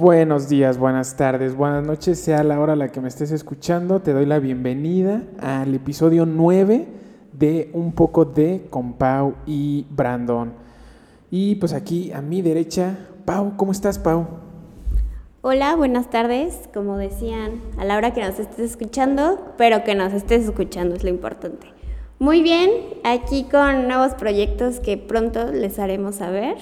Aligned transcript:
Buenos 0.00 0.48
días, 0.48 0.78
buenas 0.78 1.16
tardes, 1.16 1.56
buenas 1.56 1.84
noches, 1.84 2.20
sea 2.20 2.44
la 2.44 2.60
hora 2.60 2.74
a 2.74 2.76
la 2.76 2.92
que 2.92 3.00
me 3.00 3.08
estés 3.08 3.32
escuchando, 3.32 3.98
te 3.98 4.12
doy 4.12 4.26
la 4.26 4.38
bienvenida 4.38 5.24
al 5.40 5.74
episodio 5.74 6.24
9 6.24 6.86
de 7.32 7.68
Un 7.72 7.90
poco 7.90 8.24
de 8.24 8.68
con 8.70 8.92
Pau 8.92 9.34
y 9.44 9.86
Brandon. 9.90 10.52
Y 11.32 11.56
pues 11.56 11.72
aquí 11.72 12.12
a 12.12 12.22
mi 12.22 12.42
derecha, 12.42 12.96
Pau, 13.24 13.54
¿cómo 13.56 13.72
estás, 13.72 13.98
Pau? 13.98 14.28
Hola, 15.40 15.74
buenas 15.74 16.10
tardes. 16.10 16.68
Como 16.72 16.96
decían, 16.96 17.60
a 17.76 17.84
la 17.84 17.96
hora 17.96 18.14
que 18.14 18.20
nos 18.20 18.38
estés 18.38 18.70
escuchando, 18.70 19.52
pero 19.58 19.82
que 19.82 19.96
nos 19.96 20.12
estés 20.12 20.44
escuchando 20.44 20.94
es 20.94 21.02
lo 21.02 21.10
importante. 21.10 21.66
Muy 22.20 22.42
bien, 22.42 22.70
aquí 23.02 23.48
con 23.50 23.88
nuevos 23.88 24.14
proyectos 24.14 24.78
que 24.78 24.96
pronto 24.96 25.50
les 25.50 25.80
haremos 25.80 26.14
saber. 26.14 26.56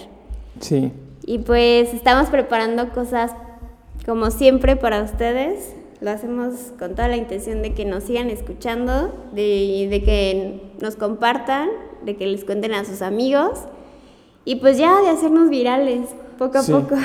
Sí. 0.58 0.90
Y 1.26 1.38
pues 1.40 1.92
estamos 1.92 2.28
preparando 2.28 2.90
cosas 2.90 3.32
como 4.06 4.30
siempre 4.30 4.76
para 4.76 5.02
ustedes. 5.02 5.74
Lo 6.00 6.10
hacemos 6.10 6.72
con 6.78 6.94
toda 6.94 7.08
la 7.08 7.16
intención 7.16 7.62
de 7.62 7.74
que 7.74 7.84
nos 7.84 8.04
sigan 8.04 8.30
escuchando, 8.30 9.12
de, 9.34 9.88
de 9.90 10.02
que 10.04 10.62
nos 10.80 10.94
compartan, 10.94 11.68
de 12.04 12.16
que 12.16 12.26
les 12.26 12.44
cuenten 12.44 12.74
a 12.74 12.84
sus 12.84 13.02
amigos 13.02 13.60
y 14.44 14.56
pues 14.56 14.78
ya 14.78 15.00
de 15.02 15.08
hacernos 15.08 15.50
virales 15.50 16.08
poco 16.38 16.58
a 16.58 16.62
Sí. 16.62 16.72
poco. 16.72 16.94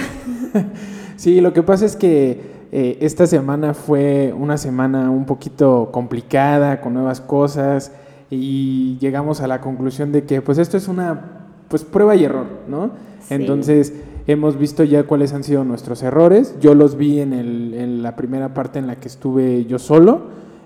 Sí, 1.18 1.40
lo 1.40 1.54
que 1.54 1.62
pasa 1.62 1.86
es 1.86 1.96
que 1.96 2.42
eh, 2.72 2.98
esta 3.02 3.28
semana 3.28 3.76
fue 3.76 4.34
una 4.36 4.58
semana 4.58 5.12
un 5.12 5.26
poquito 5.28 5.90
complicada, 5.92 6.82
con 6.82 6.96
nuevas 6.96 7.22
cosas, 7.22 7.92
y 8.32 8.98
llegamos 9.00 9.40
a 9.42 9.46
la 9.48 9.62
conclusión 9.62 10.12
de 10.12 10.24
que 10.24 10.42
pues 10.42 10.58
esto 10.58 10.78
es 10.78 10.88
una 10.88 11.48
pues 11.68 11.84
prueba 11.84 12.16
y 12.16 12.24
error, 12.24 12.48
¿no? 12.68 12.90
Sí. 13.22 13.36
Entonces 13.36 13.94
hemos 14.28 14.58
visto 14.58 14.84
ya 14.84 15.04
cuáles 15.04 15.34
han 15.34 15.44
sido 15.44 15.64
nuestros 15.64 16.04
errores. 16.04 16.56
Yo 16.62 16.76
los 16.76 16.96
vi 16.98 17.20
en, 17.20 17.34
el- 17.34 17.74
en 17.74 18.04
la 18.04 18.16
primera 18.16 18.54
parte 18.54 18.80
en 18.80 18.88
la 18.88 18.96
que 18.98 19.08
estuve 19.08 19.66
yo 19.66 19.80
solo. 19.80 20.22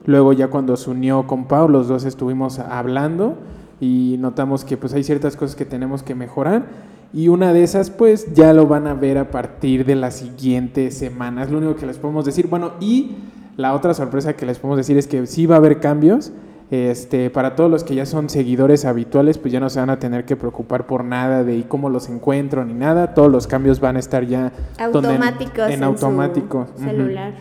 Luego 0.05 0.33
ya 0.33 0.49
cuando 0.49 0.77
se 0.77 0.89
unió 0.91 1.25
con 1.27 1.45
Pau, 1.45 1.67
los 1.69 1.87
dos 1.87 2.05
estuvimos 2.05 2.59
hablando 2.59 3.35
y 3.81 4.17
notamos 4.19 4.63
que 4.63 4.77
pues 4.77 4.93
hay 4.93 5.03
ciertas 5.03 5.35
cosas 5.35 5.55
que 5.55 5.65
tenemos 5.65 6.03
que 6.03 6.15
mejorar. 6.15 6.65
Y 7.13 7.29
una 7.29 7.53
de 7.53 7.63
esas 7.63 7.89
pues 7.89 8.33
ya 8.33 8.53
lo 8.53 8.67
van 8.67 8.87
a 8.87 8.93
ver 8.93 9.17
a 9.17 9.31
partir 9.31 9.85
de 9.85 9.95
las 9.95 10.15
siguientes 10.15 10.97
semanas. 10.97 11.49
Lo 11.49 11.57
único 11.57 11.75
que 11.75 11.85
les 11.85 11.97
podemos 11.97 12.25
decir. 12.25 12.47
Bueno, 12.47 12.73
y 12.79 13.15
la 13.57 13.73
otra 13.73 13.93
sorpresa 13.93 14.33
que 14.33 14.45
les 14.45 14.59
podemos 14.59 14.77
decir 14.77 14.97
es 14.97 15.07
que 15.07 15.25
sí 15.25 15.45
va 15.45 15.55
a 15.55 15.57
haber 15.59 15.79
cambios. 15.79 16.31
Este, 16.71 17.29
para 17.29 17.55
todos 17.55 17.69
los 17.69 17.83
que 17.83 17.93
ya 17.93 18.07
son 18.07 18.27
seguidores 18.27 18.85
habituales, 18.85 19.37
pues 19.37 19.51
ya 19.51 19.59
no 19.59 19.69
se 19.69 19.79
van 19.79 19.91
a 19.91 19.99
tener 19.99 20.25
que 20.25 20.35
preocupar 20.35 20.87
por 20.87 21.03
nada 21.03 21.43
de 21.43 21.63
cómo 21.67 21.89
los 21.89 22.09
encuentro 22.09 22.65
ni 22.65 22.73
nada. 22.73 23.13
Todos 23.13 23.31
los 23.31 23.45
cambios 23.45 23.79
van 23.79 23.97
a 23.97 23.99
estar 23.99 24.25
ya 24.25 24.51
Automáticos 24.79 25.69
en, 25.69 25.83
automático 25.83 26.67
su 26.75 26.83
celular. 26.83 27.33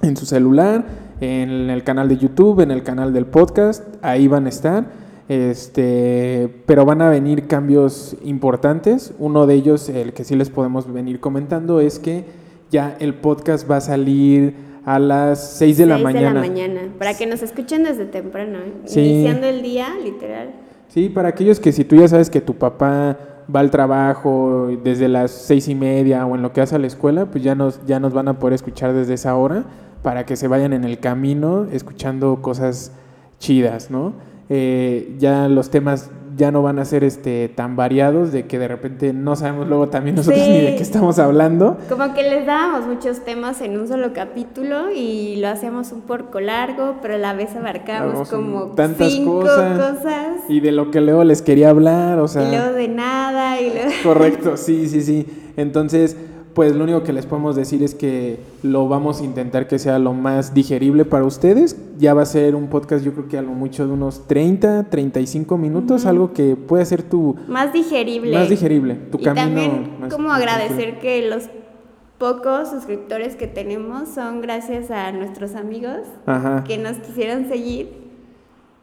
En 0.00 0.16
su 0.16 0.26
celular, 0.26 0.84
en 1.20 1.70
el 1.70 1.82
canal 1.82 2.08
de 2.08 2.18
YouTube, 2.18 2.60
en 2.60 2.70
el 2.70 2.84
canal 2.84 3.12
del 3.12 3.26
podcast, 3.26 3.84
ahí 4.00 4.28
van 4.28 4.46
a 4.46 4.48
estar. 4.48 5.08
Este, 5.28 6.62
pero 6.64 6.86
van 6.86 7.02
a 7.02 7.10
venir 7.10 7.48
cambios 7.48 8.16
importantes. 8.24 9.12
Uno 9.18 9.46
de 9.46 9.54
ellos, 9.54 9.88
el 9.88 10.12
que 10.12 10.22
sí 10.22 10.36
les 10.36 10.50
podemos 10.50 10.90
venir 10.90 11.18
comentando, 11.18 11.80
es 11.80 11.98
que 11.98 12.24
ya 12.70 12.96
el 13.00 13.14
podcast 13.14 13.68
va 13.68 13.78
a 13.78 13.80
salir 13.80 14.67
a 14.84 14.98
las 14.98 15.58
6 15.58 15.78
de 15.78 15.86
la 15.86 15.98
mañana. 15.98 16.40
mañana, 16.40 16.80
para 16.98 17.14
que 17.14 17.26
nos 17.26 17.42
escuchen 17.42 17.84
desde 17.84 18.04
temprano, 18.04 18.58
¿eh? 18.58 18.72
Sí. 18.84 19.00
iniciando 19.00 19.46
el 19.46 19.62
día, 19.62 19.88
literal. 20.02 20.50
Sí, 20.88 21.08
para 21.08 21.28
aquellos 21.28 21.60
que 21.60 21.72
si 21.72 21.84
tú 21.84 21.96
ya 21.96 22.08
sabes 22.08 22.30
que 22.30 22.40
tu 22.40 22.54
papá 22.54 23.16
va 23.54 23.60
al 23.60 23.70
trabajo 23.70 24.68
desde 24.82 25.08
las 25.08 25.30
seis 25.30 25.68
y 25.68 25.74
media 25.74 26.24
o 26.26 26.34
en 26.34 26.42
lo 26.42 26.52
que 26.52 26.60
hace 26.60 26.76
a 26.76 26.78
la 26.78 26.86
escuela, 26.86 27.26
pues 27.26 27.44
ya 27.44 27.54
nos, 27.54 27.84
ya 27.86 28.00
nos 28.00 28.12
van 28.12 28.28
a 28.28 28.38
poder 28.38 28.54
escuchar 28.54 28.92
desde 28.92 29.14
esa 29.14 29.36
hora 29.36 29.64
para 30.02 30.24
que 30.26 30.36
se 30.36 30.48
vayan 30.48 30.72
en 30.72 30.84
el 30.84 30.98
camino 30.98 31.66
escuchando 31.72 32.40
cosas 32.40 32.92
chidas, 33.38 33.90
¿no? 33.90 34.12
Eh, 34.48 35.16
ya 35.18 35.48
los 35.48 35.70
temas 35.70 36.10
ya 36.38 36.50
no 36.52 36.62
van 36.62 36.78
a 36.78 36.84
ser 36.84 37.04
este, 37.04 37.48
tan 37.48 37.76
variados 37.76 38.32
de 38.32 38.46
que 38.46 38.58
de 38.58 38.68
repente 38.68 39.12
no 39.12 39.36
sabemos 39.36 39.66
luego 39.68 39.88
también 39.88 40.16
nosotros 40.16 40.42
Sí. 40.42 40.50
ni 40.50 40.60
de 40.60 40.76
qué 40.76 40.82
estamos 40.82 41.18
hablando. 41.18 41.76
Como 41.88 42.14
que 42.14 42.22
les 42.22 42.46
dábamos 42.46 42.86
muchos 42.86 43.20
temas 43.24 43.60
en 43.60 43.78
un 43.78 43.88
solo 43.88 44.12
capítulo 44.12 44.90
y 44.94 45.36
lo 45.36 45.48
hacíamos 45.48 45.90
un 45.92 46.02
poco 46.02 46.40
largo, 46.40 46.94
pero 47.02 47.14
a 47.14 47.18
la 47.18 47.34
vez 47.34 47.54
abarcamos 47.56 48.30
como 48.30 48.66
tantas 48.76 49.12
cinco 49.12 49.40
cosas. 49.40 49.78
cosas, 49.78 50.26
Y 50.48 50.60
de 50.60 50.72
lo 50.72 50.90
que 50.90 51.00
luego 51.00 51.24
les 51.24 51.42
quería 51.42 51.70
hablar, 51.70 52.18
o 52.20 52.28
sea... 52.28 52.48
y 52.48 52.56
luego 52.56 52.72
de 52.72 52.88
nada 52.88 53.60
y 53.60 53.70
luego... 53.72 53.90
Correcto, 54.04 54.56
sí, 54.56 54.88
sí, 54.88 55.02
sí. 55.02 55.26
Entonces, 55.56 56.16
pues 56.54 56.74
lo 56.74 56.84
único 56.84 57.02
que 57.04 57.12
les 57.12 57.26
podemos 57.26 57.54
decir 57.56 57.82
es 57.82 57.94
que 57.94 58.40
lo 58.62 58.88
vamos 58.88 59.20
a 59.20 59.24
intentar 59.24 59.68
que 59.68 59.78
sea 59.78 59.98
lo 59.98 60.12
más 60.12 60.54
digerible 60.54 61.04
para 61.04 61.24
ustedes. 61.24 61.76
Ya 61.98 62.14
va 62.14 62.22
a 62.22 62.26
ser 62.26 62.54
un 62.56 62.68
podcast, 62.68 63.04
yo 63.04 63.12
creo 63.12 63.28
que 63.28 63.38
a 63.38 63.42
lo 63.42 63.50
mucho 63.52 63.86
de 63.86 63.92
unos 63.92 64.26
30, 64.26 64.84
35 64.90 65.56
minutos, 65.58 66.04
algo 66.06 66.32
que 66.32 66.56
puede 66.56 66.84
ser 66.84 67.02
tu 67.02 67.36
Más 67.48 67.72
digerible. 67.72 68.32
más 68.36 68.48
digerible, 68.48 68.94
tu 68.94 69.18
y 69.18 69.22
camino. 69.22 69.44
también 69.46 70.00
más- 70.00 70.12
como 70.12 70.28
más 70.28 70.38
agradecer 70.38 70.98
que 70.98 71.28
los 71.28 71.44
pocos 72.18 72.70
suscriptores 72.70 73.36
que 73.36 73.46
tenemos 73.46 74.08
son 74.08 74.40
gracias 74.40 74.90
a 74.90 75.12
nuestros 75.12 75.54
amigos 75.54 75.98
Ajá. 76.26 76.64
que 76.64 76.76
nos 76.78 76.96
quisieron 76.96 77.46
seguir, 77.48 78.07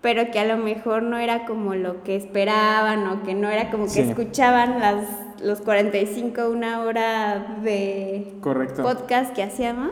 pero 0.01 0.31
que 0.31 0.39
a 0.39 0.45
lo 0.45 0.57
mejor 0.57 1.01
no 1.03 1.17
era 1.17 1.45
como 1.45 1.73
lo 1.75 2.03
que 2.03 2.15
esperaban 2.15 3.07
o 3.07 3.23
que 3.23 3.33
no 3.35 3.49
era 3.49 3.71
como 3.71 3.85
que 3.85 3.89
Sí. 3.91 3.99
escuchaban 4.01 4.79
las, 4.79 5.07
los 5.41 5.61
45, 5.61 6.49
una 6.49 6.81
hora 6.81 7.57
de 7.63 8.33
Correcto. 8.41 8.83
podcast 8.83 9.33
que 9.33 9.43
hacíamos. 9.43 9.91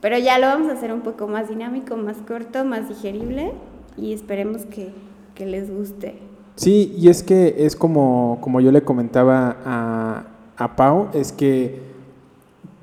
Pero 0.00 0.18
ya 0.18 0.38
lo 0.38 0.46
vamos 0.46 0.68
a 0.68 0.72
hacer 0.72 0.92
un 0.92 1.00
poco 1.00 1.28
más 1.28 1.48
dinámico, 1.48 1.96
más 1.96 2.18
corto, 2.26 2.64
más 2.64 2.88
digerible 2.88 3.52
y 3.96 4.12
esperemos 4.12 4.66
que, 4.66 4.90
que 5.34 5.46
les 5.46 5.70
guste. 5.74 6.16
Sí, 6.56 6.94
y 6.98 7.08
es 7.08 7.22
que 7.22 7.54
es 7.66 7.74
como, 7.74 8.38
como 8.40 8.60
yo 8.60 8.70
le 8.70 8.82
comentaba 8.82 9.56
a, 9.64 10.24
a 10.56 10.76
Pau, 10.76 11.08
es 11.14 11.32
que 11.32 11.80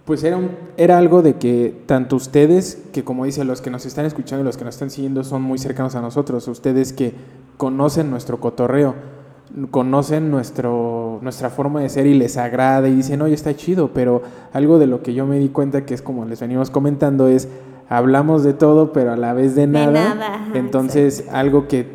pues 0.06 0.24
era, 0.24 0.38
un- 0.38 0.52
era 0.78 0.98
algo 0.98 1.22
de 1.22 1.36
que 1.36 1.84
tanto 1.86 2.16
ustedes, 2.16 2.82
que 2.92 3.04
como 3.04 3.26
dice, 3.26 3.44
los 3.46 3.62
que 3.62 3.70
nos 3.70 3.86
están 3.86 4.06
escuchando 4.06 4.42
y 4.44 4.46
los 4.46 4.58
que 4.58 4.66
nos 4.66 4.76
están 4.76 4.90
siguiendo 4.90 5.24
son 5.24 5.42
muy 5.42 5.58
cercanos 5.60 5.96
a 5.96 6.02
nosotros, 6.02 6.48
ustedes 6.48 6.92
que 6.94 7.14
conocen 7.58 8.10
nuestro 8.10 8.40
cotorreo, 8.40 8.96
conocen 9.70 10.32
nuestro, 10.32 11.20
nuestra 11.22 11.50
forma 11.50 11.82
de 11.82 11.90
ser 11.90 12.08
y 12.08 12.14
les 12.14 12.38
agrada 12.38 12.88
y 12.88 12.96
dicen, 12.96 13.22
oye, 13.22 13.34
está 13.34 13.56
chido, 13.56 13.92
pero 13.94 14.22
algo 14.54 14.80
de 14.80 14.88
lo 14.88 15.04
que 15.04 15.14
yo 15.14 15.26
me 15.26 15.40
di 15.40 15.50
cuenta 15.50 15.86
que 15.86 15.94
es 15.94 16.02
como 16.02 16.26
les 16.26 16.40
venimos 16.40 16.70
comentando 16.72 17.28
es, 17.28 17.48
hablamos 17.90 18.44
de 18.44 18.54
todo, 18.54 18.94
pero 18.94 19.12
a 19.12 19.18
la 19.18 19.34
vez 19.34 19.56
de 19.56 19.68
nada. 19.68 19.92
nada, 20.16 20.36
ajá, 20.36 20.58
Entonces, 20.58 21.26
algo 21.32 21.68
que, 21.68 21.86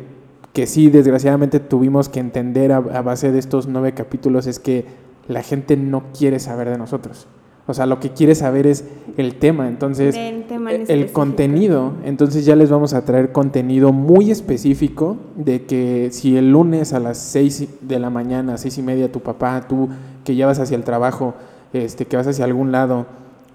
que 0.53 0.67
sí, 0.67 0.89
desgraciadamente 0.89 1.59
tuvimos 1.59 2.09
que 2.09 2.19
entender 2.19 2.71
a, 2.71 2.77
a 2.77 3.01
base 3.01 3.31
de 3.31 3.39
estos 3.39 3.67
nueve 3.67 3.93
capítulos 3.93 4.45
es 4.47 4.59
que 4.59 4.85
la 5.27 5.41
gente 5.43 5.75
no 5.77 6.03
quiere 6.17 6.39
saber 6.39 6.69
de 6.69 6.77
nosotros. 6.77 7.27
O 7.67 7.73
sea, 7.73 7.85
lo 7.85 7.99
que 7.99 8.11
quiere 8.11 8.33
saber 8.33 8.65
es 8.65 8.85
el 9.17 9.35
tema. 9.35 9.67
Entonces, 9.67 10.15
tema 10.47 10.71
en 10.71 10.85
el 10.87 11.11
contenido. 11.11 11.93
Entonces 12.05 12.45
ya 12.45 12.55
les 12.55 12.69
vamos 12.69 12.93
a 12.93 13.03
traer 13.03 13.31
contenido 13.33 13.91
muy 13.91 14.31
específico 14.31 15.17
de 15.35 15.65
que 15.65 16.09
si 16.11 16.37
el 16.37 16.51
lunes 16.51 16.93
a 16.93 16.99
las 16.99 17.17
6 17.17 17.67
de 17.81 17.99
la 17.99 18.09
mañana, 18.09 18.57
seis 18.57 18.77
y 18.77 18.81
media, 18.81 19.11
tu 19.11 19.19
papá, 19.19 19.65
tú 19.67 19.89
que 20.23 20.35
ya 20.35 20.45
vas 20.45 20.59
hacia 20.59 20.77
el 20.77 20.83
trabajo, 20.83 21.33
este, 21.73 22.05
que 22.05 22.15
vas 22.15 22.27
hacia 22.27 22.45
algún 22.45 22.71
lado, 22.71 23.05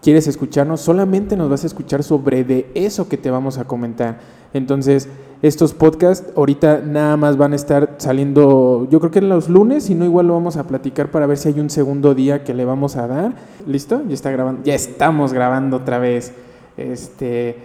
quieres 0.03 0.27
escucharnos, 0.27 0.81
solamente 0.81 1.37
nos 1.37 1.49
vas 1.49 1.65
a 1.65 1.67
escuchar 1.67 2.03
sobre 2.03 2.45
de 2.45 2.67
eso 2.75 3.09
que 3.09 3.17
te 3.17 3.31
vamos 3.31 3.59
a 3.59 3.65
comentar. 3.65 4.21
Entonces, 4.53 5.09
estos 5.43 5.75
podcasts 5.75 6.33
ahorita 6.37 6.83
nada 6.85 7.17
más 7.17 7.37
van 7.37 7.53
a 7.53 7.57
estar 7.57 7.97
saliendo, 7.99 8.87
yo 8.91 9.01
creo 9.01 9.11
que 9.11 9.19
en 9.19 9.29
los 9.29 9.49
lunes, 9.49 9.85
si 9.85 9.95
no 9.97 10.05
igual 10.05 10.29
lo 10.29 10.35
vamos 10.35 10.57
a 10.57 10.65
platicar 10.69 11.11
para 11.11 11.27
ver 11.27 11.37
si 11.37 11.49
hay 11.49 11.59
un 11.59 11.69
segundo 11.69 12.15
día 12.15 12.45
que 12.45 12.55
le 12.55 12.65
vamos 12.65 12.97
a 12.97 13.09
dar. 13.09 13.33
¿Listo? 13.67 14.03
Ya 14.07 14.15
está 14.15 14.31
grabando, 14.31 14.63
ya 14.65 14.75
estamos 14.75 15.33
grabando 15.33 15.79
otra 15.79 15.99
vez. 15.99 16.33
Este, 16.77 17.57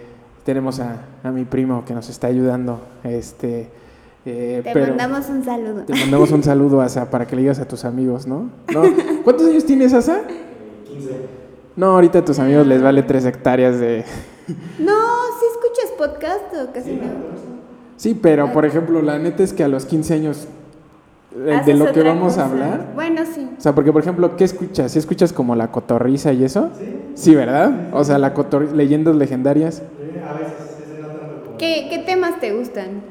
tenemos 0.44 0.80
a, 0.80 1.02
a 1.22 1.30
mi 1.30 1.44
primo 1.44 1.84
que 1.84 1.94
nos 1.94 2.08
está 2.08 2.26
ayudando. 2.26 2.80
Este, 3.04 3.68
eh, 4.26 4.60
Te 4.64 4.72
pero 4.72 4.88
mandamos 4.88 5.28
un 5.28 5.44
saludo. 5.44 5.82
te 5.84 5.94
mandamos 5.94 6.32
un 6.32 6.42
saludo, 6.42 6.80
Asa, 6.80 7.10
para 7.10 7.26
que 7.26 7.36
le 7.36 7.42
digas 7.42 7.60
a 7.60 7.68
tus 7.68 7.84
amigos, 7.84 8.26
¿no? 8.26 8.50
¿No? 8.74 8.82
¿Cuántos 9.24 9.46
años 9.46 9.64
tienes, 9.64 9.94
Asa? 9.94 10.22
15. 10.88 11.10
No, 11.76 11.86
ahorita 11.92 12.18
a 12.18 12.24
tus 12.24 12.40
amigos 12.40 12.66
les 12.66 12.82
vale 12.82 13.04
tres 13.04 13.24
hectáreas 13.24 13.78
de... 13.78 14.04
No, 14.78 14.94
¿sí 15.38 15.46
escuchas 15.52 15.92
podcast 15.96 16.54
o 16.68 16.72
casi 16.72 16.92
no? 16.96 17.47
Sí, 17.98 18.14
pero 18.14 18.52
por 18.52 18.64
ejemplo, 18.64 19.02
la 19.02 19.18
neta 19.18 19.42
es 19.42 19.52
que 19.52 19.64
a 19.64 19.68
los 19.68 19.84
15 19.84 20.14
años 20.14 20.46
eh, 21.36 21.60
de 21.66 21.74
lo 21.74 21.92
que 21.92 22.02
vamos 22.02 22.38
a 22.38 22.46
hablar... 22.46 22.92
Bueno, 22.94 23.22
sí. 23.26 23.50
O 23.58 23.60
sea, 23.60 23.74
porque 23.74 23.92
por 23.92 24.00
ejemplo, 24.02 24.36
¿qué 24.36 24.44
escuchas? 24.44 24.92
¿Sí 24.92 25.00
escuchas 25.00 25.32
como 25.32 25.56
la 25.56 25.72
cotorriza 25.72 26.32
y 26.32 26.44
eso? 26.44 26.70
Sí. 27.14 27.34
¿verdad? 27.34 27.88
O 27.92 28.04
sea, 28.04 28.18
la 28.18 28.32
cotorriza, 28.34 28.74
leyendas 28.76 29.16
legendarias. 29.16 29.82
A 29.82 30.32
veces 30.34 30.52
como. 31.44 31.58
¿Qué, 31.58 31.88
¿Qué 31.90 31.98
temas 32.06 32.38
te 32.38 32.56
gustan? 32.56 33.02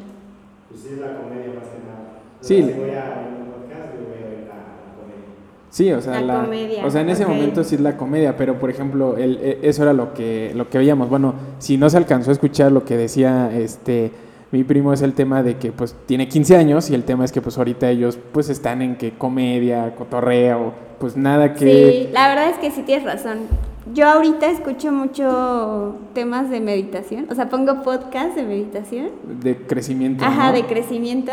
Pues 0.70 0.82
sí, 0.82 0.88
es 0.94 1.00
la 1.02 1.18
comedia 1.18 1.48
más 1.48 1.68
que 1.68 1.86
nada. 1.86 2.22
Sí. 2.40 2.56
Si 2.56 2.80
voy 2.80 2.90
a 2.92 2.94
ver 2.94 3.28
un 3.42 3.52
podcast, 3.52 3.94
yo 3.94 4.08
voy 4.08 4.24
a 4.24 4.30
ver 4.30 4.48
la 4.48 5.70
Sí, 5.70 5.92
o 5.92 6.02
sea, 6.02 6.22
La 6.22 6.46
comedia, 6.46 6.86
o 6.86 6.90
sea, 6.90 7.02
en 7.02 7.10
ese 7.10 7.26
momento 7.26 7.66
sí 7.66 7.76
es 7.76 7.82
la 7.82 7.98
comedia, 7.98 8.38
pero 8.38 8.58
por 8.58 8.70
ejemplo, 8.70 9.18
el, 9.18 9.38
e- 9.42 9.60
eso 9.64 9.84
era 9.84 9.92
lo 9.92 10.14
que 10.14 10.54
lo 10.56 10.70
que 10.70 10.78
veíamos. 10.78 11.10
Bueno, 11.10 11.34
si 11.60 11.78
no 11.78 11.90
se 11.90 11.98
alcanzó 11.98 12.30
a 12.30 12.34
escuchar 12.34 12.72
lo 12.72 12.86
que 12.86 12.96
decía 12.96 13.52
este 13.54 14.12
mi 14.52 14.64
primo 14.64 14.94
es 14.94 15.02
el 15.02 15.14
tema 15.14 15.44
de 15.44 15.58
que 15.58 15.72
pues 15.72 15.96
tiene 16.06 16.28
15 16.28 16.56
años 16.56 16.90
y 16.90 16.96
el 16.96 17.04
tema 17.04 17.26
es 17.26 17.32
que 17.32 17.42
pues 17.42 17.58
ahorita 17.58 17.90
ellos 17.90 18.18
pues 18.32 18.50
están 18.50 18.82
en 18.82 18.96
que 18.96 19.12
comedia, 19.12 19.94
cotorreo, 19.96 20.74
pues 21.00 21.18
nada 21.18 21.54
que 21.54 22.06
Sí, 22.06 22.10
la 22.14 22.30
verdad 22.30 22.50
es 22.50 22.58
que 22.58 22.72
sí 22.72 22.82
tienes 22.84 23.06
razón. 23.06 23.40
Yo 23.94 24.08
ahorita 24.08 24.50
escucho 24.50 24.92
mucho 24.92 25.96
temas 26.14 26.50
de 26.50 26.60
meditación, 26.60 27.28
o 27.30 27.36
sea, 27.36 27.50
pongo 27.50 27.82
podcast 27.84 28.36
de 28.36 28.44
meditación, 28.44 29.10
de 29.42 29.56
crecimiento. 29.58 30.26
ajá, 30.26 30.48
¿no? 30.48 30.54
de 30.58 30.66
crecimiento, 30.66 31.32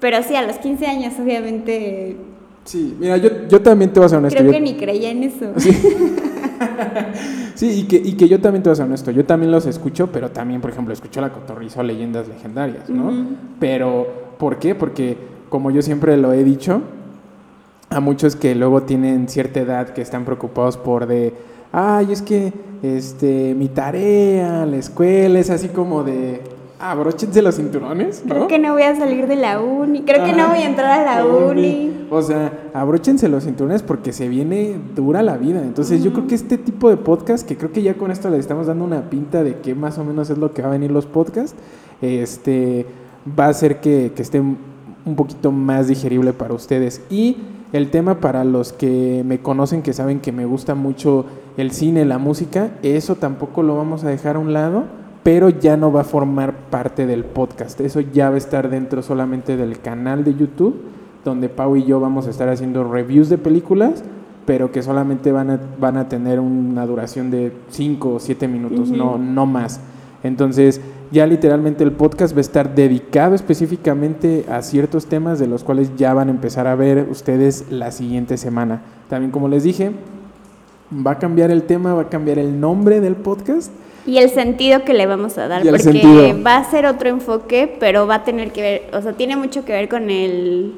pero 0.00 0.22
sí, 0.22 0.34
a 0.34 0.42
los 0.42 0.56
15 0.58 0.86
años 0.86 1.14
obviamente 1.20 2.16
Sí, 2.64 2.96
mira, 2.98 3.16
yo, 3.18 3.28
yo 3.48 3.60
también 3.60 3.92
te 3.92 4.00
voy 4.00 4.06
a 4.06 4.08
ser 4.08 4.18
honesto. 4.18 4.38
creo 4.38 4.50
yo- 4.52 4.58
que 4.58 4.64
ni 4.64 4.74
creía 4.74 5.10
en 5.10 5.22
eso. 5.24 5.52
Sí, 5.58 5.70
y 7.60 7.84
que, 7.84 7.96
y 7.96 8.12
que 8.14 8.28
yo 8.28 8.40
también 8.40 8.62
te 8.62 8.68
voy 8.68 8.72
a 8.72 8.76
ser 8.76 8.86
honesto, 8.86 9.10
yo 9.10 9.24
también 9.24 9.52
los 9.52 9.66
escucho, 9.66 10.08
pero 10.12 10.30
también, 10.30 10.60
por 10.60 10.70
ejemplo, 10.70 10.92
escucho 10.92 11.20
la 11.20 11.32
cotorriza 11.32 11.80
o 11.80 11.82
leyendas 11.82 12.28
legendarias, 12.28 12.88
¿no? 12.90 13.12
Pero, 13.58 14.06
¿por 14.38 14.58
qué? 14.58 14.74
Porque, 14.74 15.16
como 15.48 15.70
yo 15.70 15.82
siempre 15.82 16.16
lo 16.16 16.32
he 16.32 16.44
dicho, 16.44 16.82
a 17.90 18.00
muchos 18.00 18.36
que 18.36 18.54
luego 18.54 18.82
tienen 18.82 19.28
cierta 19.28 19.60
edad 19.60 19.88
que 19.90 20.02
están 20.02 20.24
preocupados 20.24 20.76
por 20.76 21.06
de, 21.06 21.32
ay, 21.72 22.12
es 22.12 22.22
que, 22.22 22.52
este, 22.82 23.54
mi 23.54 23.68
tarea, 23.68 24.66
la 24.66 24.76
escuela, 24.76 25.38
es 25.38 25.50
así 25.50 25.68
como 25.68 26.02
de, 26.02 26.42
abróchense 26.90 27.40
los 27.42 27.56
cinturones, 27.56 28.22
¿no? 28.24 28.34
Creo 28.34 28.48
que 28.48 28.58
no 28.58 28.72
voy 28.72 28.82
a 28.82 28.94
salir 28.94 29.26
de 29.26 29.36
la 29.36 29.60
uni, 29.60 30.02
creo 30.02 30.24
que 30.24 30.32
no 30.32 30.44
Ajá, 30.44 30.54
voy 30.54 30.62
a 30.62 30.66
entrar 30.66 31.00
a 31.00 31.16
la 31.16 31.24
uni. 31.24 32.06
O 32.10 32.20
sea, 32.20 32.70
abróchense 32.74 33.28
los 33.28 33.44
cinturones 33.44 33.82
porque 33.82 34.12
se 34.12 34.28
viene 34.28 34.76
dura 34.94 35.22
la 35.22 35.36
vida. 35.36 35.62
Entonces, 35.62 36.02
yo 36.02 36.12
creo 36.12 36.26
que 36.26 36.34
este 36.34 36.58
tipo 36.58 36.90
de 36.90 36.96
podcast, 36.96 37.46
que 37.46 37.56
creo 37.56 37.72
que 37.72 37.82
ya 37.82 37.94
con 37.94 38.10
esto 38.10 38.28
le 38.28 38.38
estamos 38.38 38.66
dando 38.66 38.84
una 38.84 39.08
pinta 39.08 39.42
de 39.42 39.58
que 39.60 39.74
más 39.74 39.98
o 39.98 40.04
menos 40.04 40.28
es 40.30 40.38
lo 40.38 40.52
que 40.52 40.62
va 40.62 40.68
a 40.68 40.72
venir 40.72 40.90
los 40.90 41.06
podcasts, 41.06 41.56
este, 42.02 42.86
va 43.38 43.46
a 43.46 43.48
hacer 43.48 43.80
que, 43.80 44.12
que 44.14 44.22
esté 44.22 44.40
un 44.40 45.16
poquito 45.16 45.52
más 45.52 45.88
digerible 45.88 46.32
para 46.32 46.54
ustedes. 46.54 47.02
Y 47.10 47.38
el 47.72 47.90
tema 47.90 48.20
para 48.20 48.44
los 48.44 48.72
que 48.72 49.22
me 49.26 49.40
conocen, 49.40 49.82
que 49.82 49.92
saben 49.92 50.20
que 50.20 50.32
me 50.32 50.44
gusta 50.44 50.74
mucho 50.74 51.24
el 51.56 51.70
cine, 51.70 52.04
la 52.04 52.18
música, 52.18 52.70
eso 52.82 53.16
tampoco 53.16 53.62
lo 53.62 53.76
vamos 53.76 54.04
a 54.04 54.08
dejar 54.08 54.36
a 54.36 54.38
un 54.38 54.52
lado, 54.52 54.84
pero 55.24 55.48
ya 55.48 55.76
no 55.76 55.90
va 55.90 56.02
a 56.02 56.04
formar 56.04 56.54
parte 56.70 57.06
del 57.06 57.24
podcast. 57.24 57.80
Eso 57.80 58.00
ya 58.00 58.28
va 58.28 58.36
a 58.36 58.38
estar 58.38 58.68
dentro 58.68 59.02
solamente 59.02 59.56
del 59.56 59.80
canal 59.80 60.22
de 60.22 60.34
YouTube, 60.34 60.76
donde 61.24 61.48
Pau 61.48 61.74
y 61.76 61.84
yo 61.84 61.98
vamos 61.98 62.26
a 62.26 62.30
estar 62.30 62.48
haciendo 62.50 62.84
reviews 62.84 63.30
de 63.30 63.38
películas, 63.38 64.04
pero 64.44 64.70
que 64.70 64.82
solamente 64.82 65.32
van 65.32 65.50
a, 65.50 65.60
van 65.80 65.96
a 65.96 66.10
tener 66.10 66.38
una 66.38 66.84
duración 66.86 67.30
de 67.30 67.52
5 67.70 68.14
o 68.14 68.20
7 68.20 68.46
minutos, 68.46 68.90
no, 68.90 69.16
no 69.16 69.46
más. 69.46 69.80
Entonces, 70.22 70.82
ya 71.10 71.26
literalmente 71.26 71.84
el 71.84 71.92
podcast 71.92 72.34
va 72.34 72.38
a 72.38 72.40
estar 72.42 72.74
dedicado 72.74 73.34
específicamente 73.34 74.44
a 74.50 74.60
ciertos 74.60 75.06
temas 75.06 75.38
de 75.38 75.46
los 75.46 75.64
cuales 75.64 75.96
ya 75.96 76.12
van 76.12 76.28
a 76.28 76.32
empezar 76.32 76.66
a 76.66 76.74
ver 76.74 77.08
ustedes 77.10 77.64
la 77.70 77.92
siguiente 77.92 78.36
semana. 78.36 78.82
También 79.08 79.30
como 79.30 79.48
les 79.48 79.64
dije, 79.64 79.92
va 80.94 81.12
a 81.12 81.18
cambiar 81.18 81.50
el 81.50 81.62
tema, 81.62 81.94
va 81.94 82.02
a 82.02 82.08
cambiar 82.10 82.38
el 82.38 82.60
nombre 82.60 83.00
del 83.00 83.16
podcast. 83.16 83.72
Y 84.06 84.18
el 84.18 84.28
sentido 84.30 84.84
que 84.84 84.92
le 84.92 85.06
vamos 85.06 85.38
a 85.38 85.48
dar, 85.48 85.62
porque 85.62 85.78
sentido. 85.78 86.42
va 86.42 86.56
a 86.58 86.64
ser 86.70 86.84
otro 86.86 87.08
enfoque, 87.08 87.74
pero 87.80 88.06
va 88.06 88.16
a 88.16 88.24
tener 88.24 88.52
que 88.52 88.60
ver, 88.62 88.82
o 88.92 89.00
sea, 89.00 89.12
tiene 89.14 89.36
mucho 89.36 89.64
que 89.64 89.72
ver 89.72 89.88
con 89.88 90.10
el, 90.10 90.74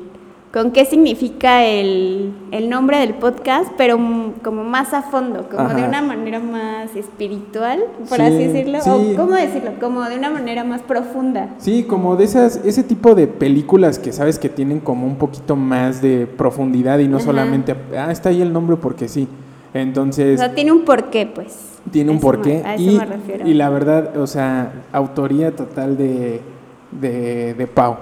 con 0.52 0.70
qué 0.70 0.84
significa 0.84 1.64
el, 1.64 2.32
el 2.52 2.70
nombre 2.70 2.98
del 2.98 3.14
podcast, 3.14 3.70
pero 3.76 3.98
como 4.44 4.62
más 4.62 4.94
a 4.94 5.02
fondo, 5.02 5.48
como 5.50 5.68
de 5.70 5.82
una 5.82 6.02
manera 6.02 6.38
más 6.38 6.94
espiritual, 6.94 7.80
por 8.08 8.16
Sí, 8.18 8.22
así 8.22 8.36
decirlo, 8.46 8.80
sí. 8.80 8.90
o 8.90 9.16
cómo 9.16 9.34
decirlo, 9.34 9.72
como 9.80 10.02
de 10.04 10.16
una 10.16 10.30
manera 10.30 10.62
más 10.62 10.82
profunda. 10.82 11.50
Sí, 11.58 11.82
como 11.82 12.14
de 12.14 12.24
esas, 12.24 12.60
ese 12.64 12.84
tipo 12.84 13.16
de 13.16 13.26
películas 13.26 13.98
que 13.98 14.12
sabes 14.12 14.38
que 14.38 14.48
tienen 14.48 14.78
como 14.78 15.04
un 15.04 15.16
poquito 15.16 15.56
más 15.56 16.00
de 16.00 16.26
profundidad 16.28 17.00
y 17.00 17.08
no 17.08 17.16
Ajá. 17.16 17.26
solamente, 17.26 17.74
ah, 17.98 18.12
está 18.12 18.28
ahí 18.28 18.40
el 18.40 18.52
nombre 18.52 18.76
porque 18.76 19.08
sí. 19.08 19.26
O 19.74 19.78
Entonces, 19.78 20.38
sea, 20.38 20.54
tiene 20.54 20.70
un 20.72 20.84
porqué, 20.84 21.26
pues. 21.26 21.72
Tiene 21.90 22.10
un 22.10 22.18
eso 22.18 22.26
me- 22.26 22.32
porqué. 22.34 22.62
a 22.64 22.74
eso 22.74 22.82
y, 22.84 22.96
me 22.98 23.04
refiero. 23.06 23.46
y 23.48 23.54
la 23.54 23.68
verdad, 23.70 24.16
o 24.18 24.26
sea, 24.26 24.72
autoría 24.92 25.54
total 25.54 25.96
de, 25.96 26.40
de, 26.92 27.54
de 27.54 27.66
Pau. 27.66 27.96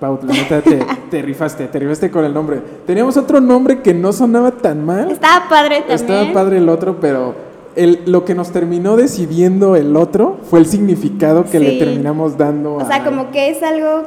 Pau, 0.00 0.18
la 0.22 0.32
neta 0.32 0.60
te, 0.62 0.78
te 1.10 1.22
rifaste, 1.22 1.66
te 1.66 1.78
rifaste 1.78 2.10
con 2.10 2.24
el 2.24 2.32
nombre. 2.32 2.60
Teníamos 2.86 3.16
otro 3.16 3.40
nombre 3.40 3.80
que 3.82 3.94
no 3.94 4.12
sonaba 4.12 4.52
tan 4.52 4.84
mal. 4.84 5.10
Estaba 5.10 5.48
padre 5.48 5.78
también. 5.78 5.96
Estaba 6.00 6.32
padre 6.32 6.58
el 6.58 6.68
otro, 6.68 7.00
pero 7.00 7.34
el, 7.74 8.00
lo 8.06 8.24
que 8.24 8.34
nos 8.34 8.50
terminó 8.52 8.96
decidiendo 8.96 9.74
el 9.76 9.96
otro 9.96 10.38
fue 10.48 10.60
el 10.60 10.66
significado 10.66 11.44
que 11.44 11.58
le 11.58 11.78
terminamos 11.78 12.38
dando. 12.38 12.74
O 12.76 12.86
sea, 12.86 13.02
como 13.04 13.30
que 13.32 13.50
es 13.50 13.62
algo 13.62 14.04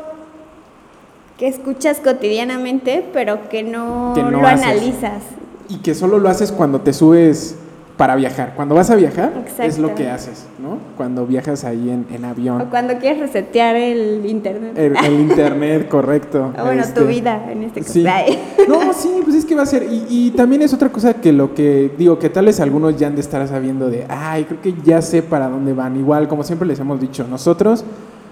que 1.37 1.47
escuchas 1.47 1.99
cotidianamente, 1.99 3.03
pero 3.13 3.49
que 3.49 3.63
no, 3.63 4.13
Que 4.15 4.21
no 4.23 4.31
lo 4.31 4.45
haces. 4.47 4.65
analizas. 4.65 5.23
Y 5.69 5.77
que 5.77 5.95
solo 5.95 6.19
lo 6.19 6.29
haces 6.29 6.51
cuando 6.51 6.81
te 6.81 6.93
subes 6.93 7.57
para 8.01 8.15
viajar. 8.15 8.53
Cuando 8.55 8.73
vas 8.73 8.89
a 8.89 8.95
viajar, 8.95 9.31
es 9.59 9.77
lo 9.77 9.93
que 9.93 10.09
haces, 10.09 10.47
¿no? 10.57 10.79
Cuando 10.97 11.27
viajas 11.27 11.63
ahí 11.65 11.91
en, 11.91 12.07
en 12.11 12.25
avión. 12.25 12.59
O 12.59 12.65
cuando 12.71 12.97
quieres 12.97 13.19
resetear 13.19 13.75
el 13.75 14.25
internet. 14.25 14.73
El, 14.75 14.97
el 14.97 15.19
internet, 15.29 15.87
correcto. 15.87 16.51
o 16.57 16.63
bueno, 16.65 16.81
Este, 16.81 16.99
tu 16.99 17.05
vida 17.05 17.45
en 17.51 17.61
este 17.61 17.81
caso. 17.81 17.93
Sí. 17.93 18.03
No, 18.67 18.91
sí, 18.93 19.21
pues 19.23 19.35
es 19.35 19.45
que 19.45 19.53
va 19.53 19.61
a 19.61 19.65
ser. 19.67 19.83
Y, 19.83 20.07
y 20.09 20.31
también 20.31 20.63
es 20.63 20.73
otra 20.73 20.89
cosa 20.89 21.13
que 21.13 21.31
lo 21.31 21.53
que 21.53 21.91
digo, 21.95 22.17
que 22.17 22.31
tal 22.31 22.47
vez 22.47 22.59
algunos 22.59 22.97
ya 22.97 23.05
han 23.05 23.13
de 23.13 23.21
estar 23.21 23.47
sabiendo 23.47 23.87
de, 23.87 24.07
ay, 24.09 24.45
creo 24.45 24.61
que 24.61 24.73
ya 24.83 24.99
sé 25.03 25.21
para 25.21 25.47
dónde 25.47 25.73
van. 25.73 25.95
Igual, 25.95 26.27
como 26.27 26.43
siempre 26.43 26.67
les 26.67 26.79
hemos 26.79 26.99
dicho, 26.99 27.27
nosotros 27.29 27.85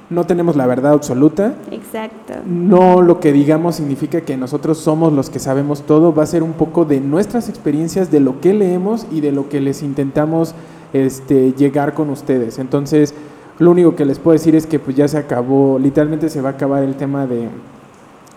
no 0.10 0.26
tenemos 0.26 0.56
la 0.56 0.66
verdad 0.66 0.94
absoluta. 0.94 1.54
Exacto. 1.72 2.34
No 2.46 3.02
lo 3.02 3.20
que 3.20 3.32
digamos 3.32 3.76
significa 3.76 4.22
que 4.22 4.38
nosotros 4.38 4.78
somos 4.80 5.14
los 5.14 5.30
que 5.30 5.40
sabemos 5.40 5.84
todo, 5.84 6.14
va 6.14 6.24
a 6.24 6.28
ser 6.28 6.42
un 6.44 6.54
poco 6.54 6.86
de 6.86 7.00
nuestras 7.00 7.48
experiencias, 7.50 8.10
de 8.12 8.20
lo 8.20 8.40
que 8.42 8.54
leemos 8.54 9.06
y 9.12 9.22
de 9.22 9.32
lo 9.32 9.50
que 9.50 9.62
les 9.62 9.84
intentamos 9.84 10.56
este, 10.94 11.54
llegar 11.54 11.94
con 11.94 12.10
ustedes. 12.10 12.58
Entonces, 12.60 13.14
lo 13.60 13.72
único 13.72 13.96
que 13.96 14.06
les 14.06 14.18
puedo 14.20 14.34
decir 14.34 14.56
es 14.56 14.66
que 14.66 14.80
pues 14.80 14.96
ya 14.96 15.08
se 15.08 15.18
acabó, 15.18 15.78
literalmente 15.78 16.30
se 16.30 16.42
va 16.42 16.50
a 16.50 16.52
acabar 16.54 16.82
el 16.84 16.96
tema 16.96 17.28
de 17.28 17.50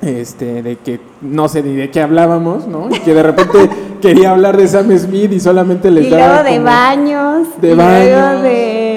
este 0.03 0.63
de 0.65 0.77
que 0.77 0.99
no 1.21 1.49
sé 1.49 1.63
ni 1.63 1.75
de 1.77 1.89
qué 1.91 2.01
hablábamos, 2.03 2.67
¿no? 2.67 2.89
Y 2.91 2.99
que 3.01 3.15
de 3.15 3.23
repente 3.23 3.71
quería 4.03 4.33
hablar 4.33 4.57
de 4.57 4.67
Sam 4.67 4.91
Smith 4.99 5.31
y 5.33 5.39
solamente 5.39 5.91
les 5.93 6.07
Y 6.07 6.11
daba 6.11 6.43
luego 6.43 6.45
de 6.51 6.57
como- 6.57 6.65
baños. 6.65 7.47
de 7.61 7.71
y 7.71 7.75
luego 7.77 7.89
baños. 7.91 8.43
de, 8.43 8.92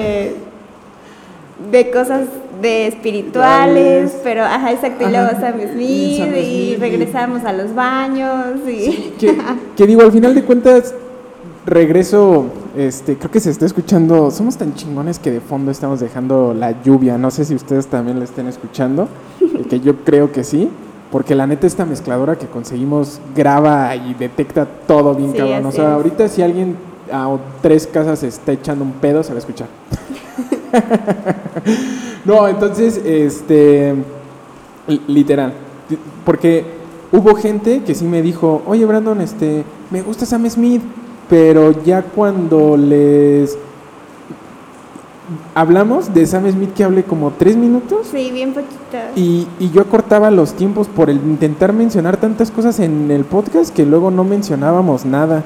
de 1.76 1.90
cosas 1.90 2.26
de 2.62 2.86
espirituales, 2.86 4.16
pero 4.24 4.44
ajá, 4.44 4.72
exacto. 4.72 5.06
Y 5.06 5.10
luego 5.10 5.28
Sam 5.38 5.54
Smith, 5.72 6.16
Sam 6.18 6.28
y, 6.28 6.30
Smith, 6.30 6.36
y- 6.36 6.76
regresamos 6.76 7.44
a 7.44 7.52
los 7.52 7.74
baños. 7.74 8.58
Y... 8.66 9.12
que, 9.18 9.36
que 9.76 9.86
digo, 9.86 10.02
al 10.02 10.12
final 10.12 10.34
de 10.34 10.42
cuentas, 10.42 10.94
regreso, 11.66 12.46
este, 12.76 13.16
creo 13.16 13.30
que 13.30 13.40
se 13.40 13.50
está 13.50 13.66
escuchando, 13.66 14.30
somos 14.30 14.56
tan 14.56 14.74
chingones 14.74 15.18
que 15.18 15.30
de 15.30 15.40
fondo 15.40 15.70
estamos 15.70 16.00
dejando 16.00 16.54
la 16.54 16.82
lluvia, 16.82 17.18
no 17.18 17.30
sé 17.30 17.44
si 17.44 17.54
ustedes 17.54 17.88
también 17.88 18.18
la 18.18 18.24
estén 18.24 18.46
escuchando, 18.46 19.08
que 19.68 19.80
yo 19.80 19.96
creo 19.96 20.32
que 20.32 20.44
sí, 20.44 20.70
porque 21.10 21.34
la 21.34 21.46
neta 21.46 21.66
esta 21.66 21.84
mezcladora 21.84 22.36
que 22.36 22.46
conseguimos 22.46 23.20
graba 23.34 23.94
y 23.96 24.14
detecta 24.14 24.66
todo 24.86 25.14
bien 25.14 25.32
Sí, 25.32 25.38
cabrón, 25.38 25.66
o 25.66 25.72
sea, 25.72 25.84
es. 25.84 25.90
ahorita 25.90 26.28
si 26.28 26.42
alguien 26.42 26.76
a 27.12 27.36
tres 27.62 27.86
casas 27.86 28.22
está 28.22 28.52
echando 28.52 28.84
un 28.84 28.92
pedo, 28.92 29.22
se 29.22 29.30
va 29.30 29.36
a 29.36 29.38
escuchar. 29.40 29.68
no, 32.24 32.48
entonces, 32.48 33.00
este, 33.04 33.94
li- 34.86 35.02
literal, 35.06 35.52
porque 36.24 36.64
hubo 37.12 37.34
gente 37.34 37.82
que 37.84 37.94
sí 37.94 38.04
me 38.04 38.22
dijo, 38.22 38.62
oye 38.66 38.84
Brandon, 38.84 39.20
este, 39.20 39.64
me 39.90 40.02
gusta 40.02 40.26
Sam 40.26 40.48
Smith, 40.50 40.82
pero 41.28 41.82
ya 41.84 42.02
cuando 42.02 42.76
les 42.76 43.56
hablamos 45.54 46.14
de 46.14 46.24
Sam 46.26 46.50
Smith 46.52 46.72
que 46.74 46.84
hablé 46.84 47.02
como 47.02 47.32
tres 47.32 47.56
minutos 47.56 48.06
Sí, 48.12 48.30
bien 48.30 48.52
poquito. 48.52 48.76
y, 49.16 49.46
y 49.58 49.70
yo 49.70 49.80
acortaba 49.80 50.30
los 50.30 50.52
tiempos 50.54 50.86
por 50.86 51.10
el 51.10 51.16
intentar 51.16 51.72
mencionar 51.72 52.16
tantas 52.16 52.50
cosas 52.52 52.78
en 52.78 53.10
el 53.10 53.24
podcast 53.24 53.74
que 53.74 53.84
luego 53.84 54.10
no 54.10 54.22
mencionábamos 54.24 55.04
nada. 55.04 55.42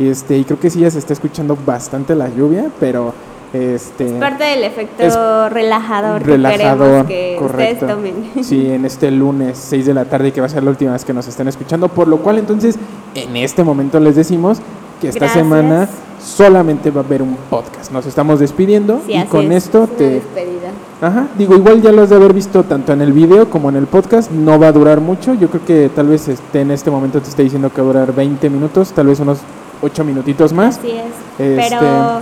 Este, 0.00 0.38
y 0.38 0.44
creo 0.44 0.58
que 0.58 0.70
sí 0.70 0.80
ya 0.80 0.90
se 0.90 0.98
está 0.98 1.12
escuchando 1.12 1.56
bastante 1.66 2.14
la 2.14 2.28
lluvia, 2.28 2.70
pero 2.80 3.12
este 3.52 4.06
Es 4.06 4.12
parte 4.12 4.44
del 4.44 4.64
efecto 4.64 5.48
relajador, 5.48 6.22
relajador, 6.22 7.06
que 7.06 7.06
queremos 7.06 7.06
que 7.06 7.36
correcto. 7.38 7.86
ustedes 7.86 7.94
tomen. 7.96 8.30
Sí, 8.44 8.70
en 8.70 8.84
este 8.84 9.10
lunes 9.10 9.58
6 9.58 9.86
de 9.86 9.94
la 9.94 10.04
tarde 10.04 10.32
que 10.32 10.40
va 10.40 10.46
a 10.46 10.50
ser 10.50 10.62
la 10.62 10.70
última 10.70 10.92
vez 10.92 11.04
que 11.04 11.12
nos 11.12 11.26
estén 11.26 11.48
escuchando, 11.48 11.88
por 11.88 12.06
lo 12.08 12.18
cual 12.18 12.38
entonces 12.38 12.76
en 13.14 13.36
este 13.36 13.64
momento 13.64 13.98
les 13.98 14.16
decimos 14.16 14.58
que 15.00 15.08
esta 15.08 15.20
Gracias. 15.20 15.42
semana 15.44 15.88
solamente 16.22 16.90
va 16.90 17.00
a 17.00 17.04
haber 17.04 17.22
un 17.22 17.36
podcast. 17.48 17.90
Nos 17.90 18.04
estamos 18.06 18.38
despidiendo 18.40 19.00
Sí, 19.06 19.14
y 19.14 19.24
con 19.24 19.50
es, 19.52 19.64
esto 19.64 19.84
es 19.84 19.96
te 19.96 20.08
despedida. 20.10 20.70
Ajá, 21.00 21.28
digo, 21.38 21.54
igual 21.56 21.80
ya 21.80 21.90
lo 21.92 22.02
has 22.02 22.10
de 22.10 22.16
haber 22.16 22.34
visto 22.34 22.62
tanto 22.64 22.92
en 22.92 23.00
el 23.00 23.12
video 23.14 23.48
como 23.48 23.70
en 23.70 23.76
el 23.76 23.86
podcast, 23.86 24.30
no 24.30 24.58
va 24.60 24.68
a 24.68 24.72
durar 24.72 25.00
mucho, 25.00 25.32
yo 25.34 25.48
creo 25.48 25.64
que 25.64 25.90
tal 25.94 26.08
vez 26.08 26.28
esté 26.28 26.60
en 26.60 26.70
este 26.72 26.90
momento 26.90 27.20
te 27.22 27.30
esté 27.30 27.42
diciendo 27.42 27.70
que 27.72 27.80
va 27.80 27.88
a 27.88 27.92
durar 27.92 28.14
20 28.14 28.50
minutos, 28.50 28.92
tal 28.92 29.06
vez 29.06 29.18
unos 29.20 29.38
8 29.80 30.04
minutitos 30.04 30.52
más. 30.52 30.76
Así 30.76 30.90
es. 30.90 31.04
Este- 31.38 31.56
Pero 31.70 32.20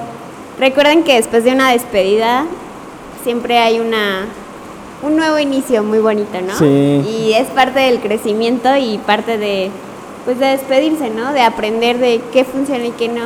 recuerden 0.58 1.02
que 1.04 1.14
después 1.16 1.44
de 1.44 1.52
una 1.52 1.72
despedida 1.72 2.44
siempre 3.24 3.58
hay 3.58 3.80
una 3.80 4.26
un 5.00 5.16
nuevo 5.16 5.38
inicio 5.38 5.84
muy 5.84 6.00
bonito, 6.00 6.40
¿no? 6.44 6.54
Sí. 6.58 6.64
Y 6.66 7.32
es 7.34 7.46
parte 7.48 7.78
del 7.80 8.00
crecimiento 8.00 8.76
y 8.76 8.98
parte 8.98 9.38
de 9.38 9.70
pues 10.24 10.38
de 10.40 10.46
despedirse, 10.46 11.10
¿no? 11.10 11.32
De 11.32 11.40
aprender 11.42 11.98
de 11.98 12.20
qué 12.32 12.44
funciona 12.44 12.84
y 12.86 12.90
qué 12.90 13.08
no 13.08 13.22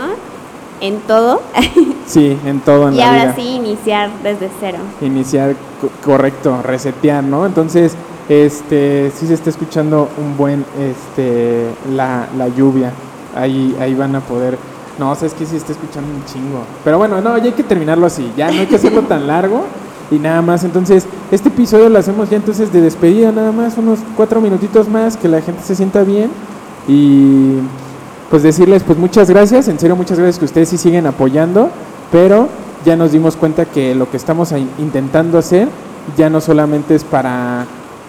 en 0.80 0.98
todo 1.00 1.40
Sí, 2.06 2.36
en 2.44 2.60
todo 2.60 2.88
en 2.88 2.94
y 2.94 2.98
la 2.98 3.08
ahora 3.08 3.22
vida. 3.24 3.34
sí 3.36 3.42
iniciar 3.56 4.10
desde 4.22 4.50
cero. 4.60 4.78
Iniciar, 5.00 5.54
co- 5.80 5.90
correcto, 6.04 6.60
resetear, 6.62 7.24
¿no? 7.24 7.46
Entonces, 7.46 7.94
este, 8.28 9.10
sí 9.16 9.26
se 9.26 9.34
está 9.34 9.48
escuchando 9.50 10.08
un 10.18 10.36
buen, 10.36 10.64
este, 10.78 11.68
la, 11.94 12.26
la 12.36 12.48
lluvia. 12.48 12.92
Ahí, 13.34 13.74
ahí 13.80 13.94
van 13.94 14.14
a 14.16 14.20
poder. 14.20 14.58
No, 14.99 15.11
o 15.11 15.14
sea, 15.14 15.26
es 15.26 15.34
que 15.34 15.46
sí 15.46 15.56
está 15.56 15.72
escuchando 15.72 16.08
un 16.12 16.25
chingo. 16.26 16.64
Pero 16.84 16.99
bueno, 16.99 17.20
no, 17.20 17.38
ya 17.38 17.44
hay 17.44 17.52
que 17.52 17.62
terminarlo 17.62 18.06
así. 18.06 18.30
Ya 18.37 18.50
no 18.50 18.61
hay 18.61 18.66
que 18.66 18.76
hacerlo 18.76 19.02
tan 19.02 19.26
largo 19.26 19.64
y 20.11 20.18
nada 20.18 20.42
más. 20.42 20.64
Entonces, 20.64 21.06
este 21.30 21.49
episodio 21.49 21.88
lo 21.88 21.99
hacemos 21.99 22.28
ya 22.28 22.37
entonces 22.37 22.72
de 22.72 22.80
despedida, 22.80 23.32
nada 23.32 23.52
más, 23.52 23.78
unos 23.78 24.00
cuatro 24.16 24.40
minutitos 24.40 24.88
más, 24.88 25.16
que 25.16 25.28
la 25.28 25.40
gente 25.40 25.62
se 25.62 25.75
sienta 25.75 26.02
bien 26.02 26.30
y 26.87 27.58
pues 28.30 28.42
decirles 28.42 28.82
pues 28.82 28.99
muchas 28.99 29.28
gracias, 29.28 29.68
en 29.68 29.78
serio 29.78 29.94
muchas 29.94 30.18
gracias 30.18 30.38
que 30.38 30.46
ustedes 30.46 30.70
sí 30.70 30.78
siguen 30.78 31.06
apoyando, 31.06 31.68
pero 32.11 32.49
ya 32.84 32.96
nos 32.96 33.12
dimos 33.12 33.37
cuenta 33.37 33.66
que 33.66 33.94
lo 33.94 34.11
que 34.11 34.16
estamos 34.16 34.52
intentando 34.78 35.38
hacer 35.38 35.68
ya 36.16 36.30
no 36.30 36.40
solamente 36.40 36.94
es 36.94 37.04
para 37.04 37.66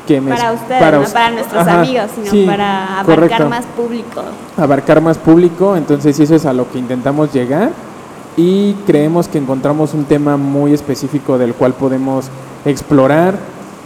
que 0.07 0.19
me 0.21 0.31
Para 0.31 0.51
ustedes, 0.53 0.81
no 1.07 1.13
para 1.13 1.31
nuestros 1.31 1.61
Ajá, 1.67 1.81
amigos, 1.81 2.07
sino 2.15 2.31
sí, 2.31 2.45
para 2.45 2.99
abarcar 2.99 3.15
correcto. 3.15 3.49
más 3.49 3.65
público. 3.65 4.21
abarcar 4.57 5.01
más 5.01 5.17
público, 5.17 5.75
entonces 5.77 6.19
eso 6.19 6.35
es 6.35 6.45
a 6.45 6.53
lo 6.53 6.69
que 6.71 6.79
intentamos 6.79 7.31
llegar 7.33 7.71
y 8.35 8.73
creemos 8.85 9.27
que 9.27 9.37
encontramos 9.37 9.93
un 9.93 10.05
tema 10.05 10.35
muy 10.37 10.73
específico 10.73 11.37
del 11.37 11.53
cual 11.53 11.73
podemos 11.73 12.25
explorar, 12.65 13.35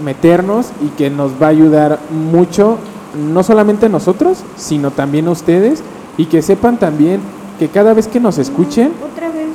meternos 0.03 0.67
y 0.81 0.87
que 0.97 1.09
nos 1.09 1.33
va 1.41 1.47
a 1.47 1.49
ayudar 1.49 1.99
mucho, 2.09 2.77
no 3.15 3.43
solamente 3.43 3.85
a 3.87 3.89
nosotros, 3.89 4.39
sino 4.55 4.91
también 4.91 5.27
a 5.27 5.31
ustedes 5.31 5.83
y 6.17 6.25
que 6.25 6.41
sepan 6.41 6.77
también 6.77 7.19
que 7.59 7.67
cada 7.69 7.93
vez 7.93 8.07
que 8.07 8.19
nos 8.19 8.37
escuchen, 8.37 8.91
Otra 9.13 9.27
vez. 9.29 9.47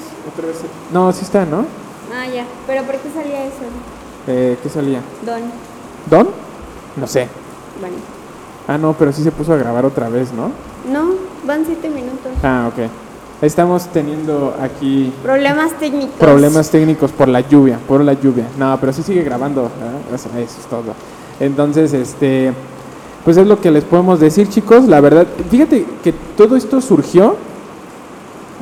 no, 0.93 1.13
sí 1.13 1.25
está, 1.25 1.45
¿no? 1.45 1.65
Ah, 2.15 2.27
ya. 2.33 2.45
Pero 2.67 2.83
¿por 2.83 2.97
qué 2.97 3.09
salía 3.15 3.45
eso? 3.45 3.65
Eh, 4.27 4.57
¿Qué 4.63 4.69
salía? 4.69 5.01
Don. 5.25 5.41
¿Don? 6.11 6.29
No 6.97 7.07
sé. 7.07 7.29
Bueno. 7.81 7.97
Ah, 8.69 8.79
no, 8.79 8.93
pero 8.93 9.13
sí 9.13 9.23
se 9.23 9.33
puso 9.33 9.53
a 9.53 9.57
grabar 9.57 9.85
otra 9.85 10.09
vez, 10.09 10.33
¿no? 10.33 10.51
No, 10.93 11.15
van 11.47 11.65
siete 11.67 11.89
minutos. 11.89 12.33
Ah, 12.43 12.71
ok. 12.73 12.89
Estamos 13.43 13.87
teniendo 13.89 14.55
aquí 14.63 15.13
Problemas 15.23 15.73
técnicos. 15.73 16.15
problemas 16.17 16.71
técnicos 16.71 17.11
por 17.11 17.27
la 17.27 17.41
lluvia, 17.41 17.79
por 17.89 18.01
la 18.03 18.13
lluvia. 18.13 18.47
No, 18.57 18.79
pero 18.81 18.93
sí 18.93 19.03
sigue 19.03 19.25
grabando, 19.25 19.65
¿eh? 19.65 20.15
eso, 20.15 20.29
eso 20.39 20.61
es 20.61 20.67
todo. 20.71 20.95
Entonces, 21.41 21.93
este, 21.93 22.53
pues 23.25 23.37
es 23.37 23.47
lo 23.47 23.61
que 23.61 23.73
les 23.73 23.83
podemos 23.83 24.21
decir, 24.21 24.49
chicos. 24.49 24.87
La 24.87 25.01
verdad, 25.01 25.27
fíjate 25.51 25.85
que 26.05 26.13
todo 26.37 26.55
esto 26.55 26.81
surgió 26.81 27.35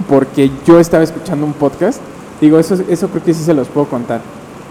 porque 0.09 0.51
yo 0.67 0.81
estaba 0.81 1.05
escuchando 1.05 1.45
un 1.45 1.53
podcast. 1.53 2.01
Digo, 2.41 2.59
eso, 2.59 2.79
eso 2.89 3.09
creo 3.09 3.23
que 3.23 3.35
sí 3.35 3.45
se 3.45 3.53
los 3.53 3.69
puedo 3.69 3.87
contar. 3.87 4.23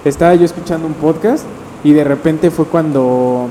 Estaba 0.03 0.33
yo 0.33 0.43
escuchando 0.45 0.87
un 0.87 0.93
podcast 0.93 1.43
y 1.83 1.93
de 1.93 2.03
repente 2.03 2.51
fue 2.51 2.65
cuando 2.65 3.49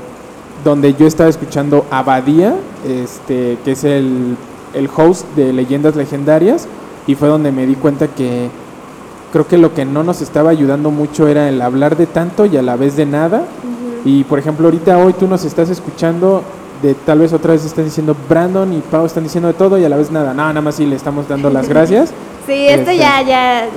donde 0.63 0.93
yo 0.93 1.07
estaba 1.07 1.29
escuchando 1.29 1.85
a 1.89 2.03
Badía, 2.03 2.55
este, 2.85 3.57
que 3.63 3.71
es 3.71 3.83
el, 3.83 4.35
el 4.73 4.89
host 4.95 5.25
de 5.35 5.53
Leyendas 5.53 5.95
Legendarias, 5.95 6.67
y 7.07 7.15
fue 7.15 7.27
donde 7.29 7.51
me 7.51 7.65
di 7.65 7.75
cuenta 7.75 8.07
que 8.07 8.49
creo 9.31 9.47
que 9.47 9.57
lo 9.57 9.73
que 9.73 9.85
no 9.85 10.03
nos 10.03 10.21
estaba 10.21 10.49
ayudando 10.49 10.91
mucho 10.91 11.27
era 11.27 11.47
el 11.49 11.61
hablar 11.61 11.95
de 11.95 12.07
tanto 12.07 12.45
y 12.45 12.57
a 12.57 12.61
la 12.61 12.75
vez 12.75 12.95
de 12.95 13.05
nada. 13.05 13.43
Y 14.05 14.23
por 14.25 14.39
ejemplo, 14.39 14.67
ahorita 14.67 14.97
hoy 14.97 15.13
tú 15.13 15.27
nos 15.27 15.45
estás 15.45 15.69
escuchando, 15.69 16.43
de 16.81 16.93
tal 16.93 17.19
vez 17.19 17.33
otra 17.33 17.53
vez 17.53 17.65
están 17.65 17.85
diciendo 17.85 18.15
Brandon 18.27 18.71
y 18.73 18.79
Pau 18.79 19.05
están 19.05 19.23
diciendo 19.23 19.47
de 19.47 19.53
todo 19.53 19.77
y 19.77 19.85
a 19.85 19.89
la 19.89 19.97
vez 19.97 20.11
nada. 20.11 20.33
No, 20.33 20.43
nada 20.47 20.61
más 20.61 20.75
sí 20.75 20.85
le 20.85 20.95
estamos 20.95 21.27
dando 21.27 21.49
las 21.49 21.67
gracias. 21.69 22.11
Sí, 22.45 22.67
esto 22.67 22.91
Este. 22.91 22.97
ya, 22.97 23.21
ya, 23.21 23.67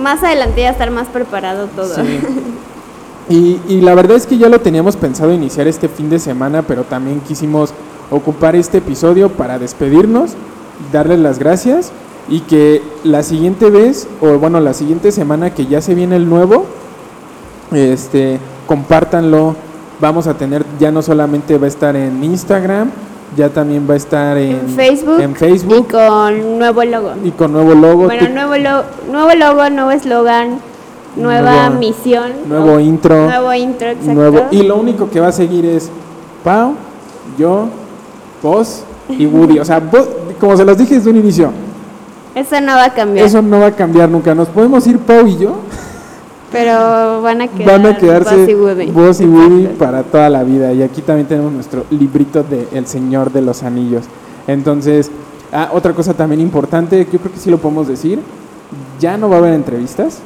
más 0.00 0.22
adelante 0.22 0.62
ya 0.62 0.70
estar 0.70 0.90
más 0.90 1.08
preparado 1.08 1.66
todo. 1.68 1.94
Sí. 1.94 2.20
Y, 3.32 3.60
y 3.68 3.80
la 3.80 3.94
verdad 3.94 4.16
es 4.16 4.26
que 4.26 4.36
ya 4.36 4.48
lo 4.48 4.60
teníamos 4.60 4.96
pensado 4.96 5.32
iniciar 5.32 5.66
este 5.66 5.88
fin 5.88 6.10
de 6.10 6.18
semana, 6.18 6.62
pero 6.62 6.84
también 6.84 7.20
quisimos 7.20 7.72
ocupar 8.10 8.54
este 8.56 8.78
episodio 8.78 9.30
para 9.30 9.58
despedirnos, 9.58 10.32
darles 10.92 11.18
las 11.18 11.38
gracias 11.38 11.92
y 12.28 12.40
que 12.40 12.82
la 13.04 13.22
siguiente 13.22 13.70
vez, 13.70 14.06
o 14.20 14.38
bueno, 14.38 14.60
la 14.60 14.74
siguiente 14.74 15.12
semana 15.12 15.54
que 15.54 15.66
ya 15.66 15.80
se 15.80 15.94
viene 15.94 16.16
el 16.16 16.28
nuevo, 16.28 16.66
este, 17.72 18.38
compártanlo. 18.66 19.54
Vamos 20.00 20.26
a 20.26 20.34
tener, 20.34 20.64
ya 20.80 20.90
no 20.90 21.00
solamente 21.00 21.56
va 21.58 21.66
a 21.66 21.68
estar 21.68 21.94
en 21.96 22.22
Instagram, 22.24 22.90
ya 23.36 23.48
también 23.48 23.86
va 23.88 23.94
a 23.94 23.96
estar 23.96 24.36
en, 24.36 24.50
En 24.56 24.68
Facebook. 24.68 25.20
en 25.20 25.34
Facebook 25.36 25.86
Y 25.88 25.92
con 25.92 26.58
nuevo 26.58 26.84
logo. 26.84 27.12
y 27.24 27.30
con 27.30 27.52
nuevo 27.52 27.74
logo. 27.74 28.04
Bueno, 28.04 28.28
nuevo, 28.28 28.56
lo- 28.56 28.84
nuevo 29.12 29.30
logo, 29.38 29.70
nuevo 29.70 29.90
eslogan, 29.92 30.58
nueva 31.16 31.70
misión. 31.70 32.32
nuevo 32.48 32.78
intro. 32.80 33.26
Nuevo 33.26 33.52
intro, 33.54 33.88
exacto. 33.88 34.12
nuevo. 34.14 34.46
Y 34.50 34.62
lo 34.62 34.76
único 34.76 35.10
que 35.10 35.20
va 35.20 35.28
a 35.28 35.32
seguir 35.32 35.64
es 35.66 35.90
Pau, 36.44 36.74
yo, 37.38 37.66
vos 38.42 38.84
y 39.08 39.26
Woody. 39.26 39.58
O 39.58 39.64
sea, 39.64 39.78
vos- 39.80 40.08
como 40.40 40.56
se 40.56 40.64
los 40.64 40.76
dije 40.78 40.94
desde 40.96 41.10
un 41.10 41.16
inicio, 41.16 41.50
Eso 42.34 42.60
no 42.60 42.72
va 42.74 42.84
a 42.86 42.94
cambiar. 42.94 43.26
eso 43.26 43.42
no 43.42 43.60
va 43.60 43.66
a 43.66 43.72
cambiar 43.72 44.08
nunca. 44.08 44.34
Nos 44.34 44.48
podemos 44.48 44.86
ir 44.86 44.98
Pau 44.98 45.26
y 45.26 45.36
yo, 45.38 45.56
Pero 46.50 47.22
van 47.22 47.40
a 47.42 47.48
quedar 47.48 47.80
van 47.80 47.86
a 47.94 47.96
quedarse 47.96 48.36
Buzz 48.36 48.48
y 48.48 48.54
Woody. 48.54 48.86
vos 48.90 49.20
y 49.20 49.24
Woody 49.24 49.66
para 49.78 50.02
toda 50.02 50.28
la 50.28 50.42
vida. 50.42 50.72
Y 50.72 50.82
aquí 50.82 51.00
también 51.00 51.26
tenemos 51.26 51.50
nuestro 51.52 51.84
librito 51.90 52.42
de 52.42 52.68
El 52.72 52.86
Señor 52.86 53.32
de 53.32 53.40
los 53.42 53.62
Anillos. 53.62 54.04
Entonces, 54.46 55.10
ah, 55.52 55.70
otra 55.72 55.92
cosa 55.94 56.12
también 56.14 56.40
importante, 56.40 57.06
que 57.06 57.12
yo 57.12 57.18
creo 57.20 57.32
que 57.32 57.38
sí 57.38 57.50
lo 57.50 57.58
podemos 57.58 57.88
decir, 57.88 58.18
ya 59.00 59.16
no 59.16 59.28
va 59.30 59.36
a 59.36 59.38
haber 59.38 59.54
entrevistas. 59.54 60.18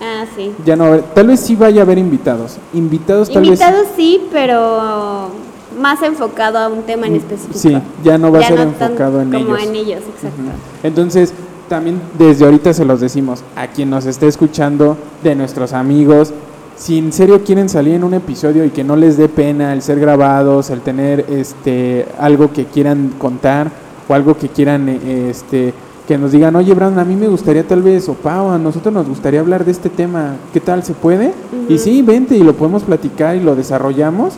Ah, 0.00 0.24
sí. 0.36 0.52
Ya 0.64 0.76
no 0.76 0.98
tal 0.98 1.26
vez 1.28 1.40
sí 1.40 1.56
vaya 1.56 1.80
a 1.80 1.84
haber 1.84 1.98
invitados. 1.98 2.58
Invitados 2.72 3.28
tal 3.28 3.42
vez. 3.42 3.60
Invitados 3.60 3.86
sí, 3.96 4.26
pero 4.32 5.30
más 5.78 6.02
enfocado 6.02 6.58
a 6.58 6.68
un 6.68 6.82
tema 6.82 7.06
en 7.06 7.16
específico. 7.16 7.58
Sí, 7.58 7.76
ya 8.04 8.18
no 8.18 8.32
va 8.32 8.40
a 8.40 8.42
ser 8.42 8.56
no 8.56 8.62
enfocado 8.62 9.20
en 9.20 9.32
como 9.32 9.56
ellos. 9.56 9.68
en 9.68 9.76
ellos, 9.76 10.02
exacto. 10.14 10.42
Entonces, 10.82 11.32
también 11.68 12.00
desde 12.18 12.44
ahorita 12.44 12.72
se 12.72 12.84
los 12.84 13.00
decimos, 13.00 13.42
a 13.56 13.66
quien 13.68 13.90
nos 13.90 14.06
esté 14.06 14.26
escuchando, 14.26 14.96
de 15.22 15.34
nuestros 15.34 15.72
amigos, 15.72 16.32
si 16.76 16.98
en 16.98 17.12
serio 17.12 17.42
quieren 17.44 17.68
salir 17.68 17.94
en 17.94 18.04
un 18.04 18.14
episodio 18.14 18.64
y 18.64 18.70
que 18.70 18.84
no 18.84 18.96
les 18.96 19.16
dé 19.16 19.28
pena 19.28 19.72
el 19.72 19.82
ser 19.82 19.98
grabados, 19.98 20.70
el 20.70 20.80
tener 20.80 21.26
este 21.28 22.06
algo 22.18 22.52
que 22.52 22.66
quieran 22.66 23.14
contar 23.18 23.70
o 24.08 24.14
algo 24.14 24.36
que 24.36 24.48
quieran 24.48 24.88
eh, 24.88 25.28
este 25.30 25.74
que 26.08 26.16
nos 26.16 26.32
digan, 26.32 26.56
oye 26.56 26.72
Brandon, 26.72 27.00
a 27.00 27.04
mí 27.04 27.14
me 27.16 27.28
gustaría 27.28 27.68
tal 27.68 27.82
vez, 27.82 28.08
o 28.08 28.14
Pau, 28.14 28.48
a 28.48 28.56
nosotros 28.56 28.94
nos 28.94 29.06
gustaría 29.06 29.40
hablar 29.40 29.66
de 29.66 29.72
este 29.72 29.90
tema, 29.90 30.36
¿qué 30.54 30.58
tal? 30.58 30.82
¿Se 30.82 30.94
puede? 30.94 31.34
Y 31.68 31.76
sí, 31.76 32.00
vente 32.00 32.34
y 32.34 32.42
lo 32.42 32.54
podemos 32.54 32.82
platicar 32.82 33.36
y 33.36 33.40
lo 33.40 33.54
desarrollamos. 33.54 34.32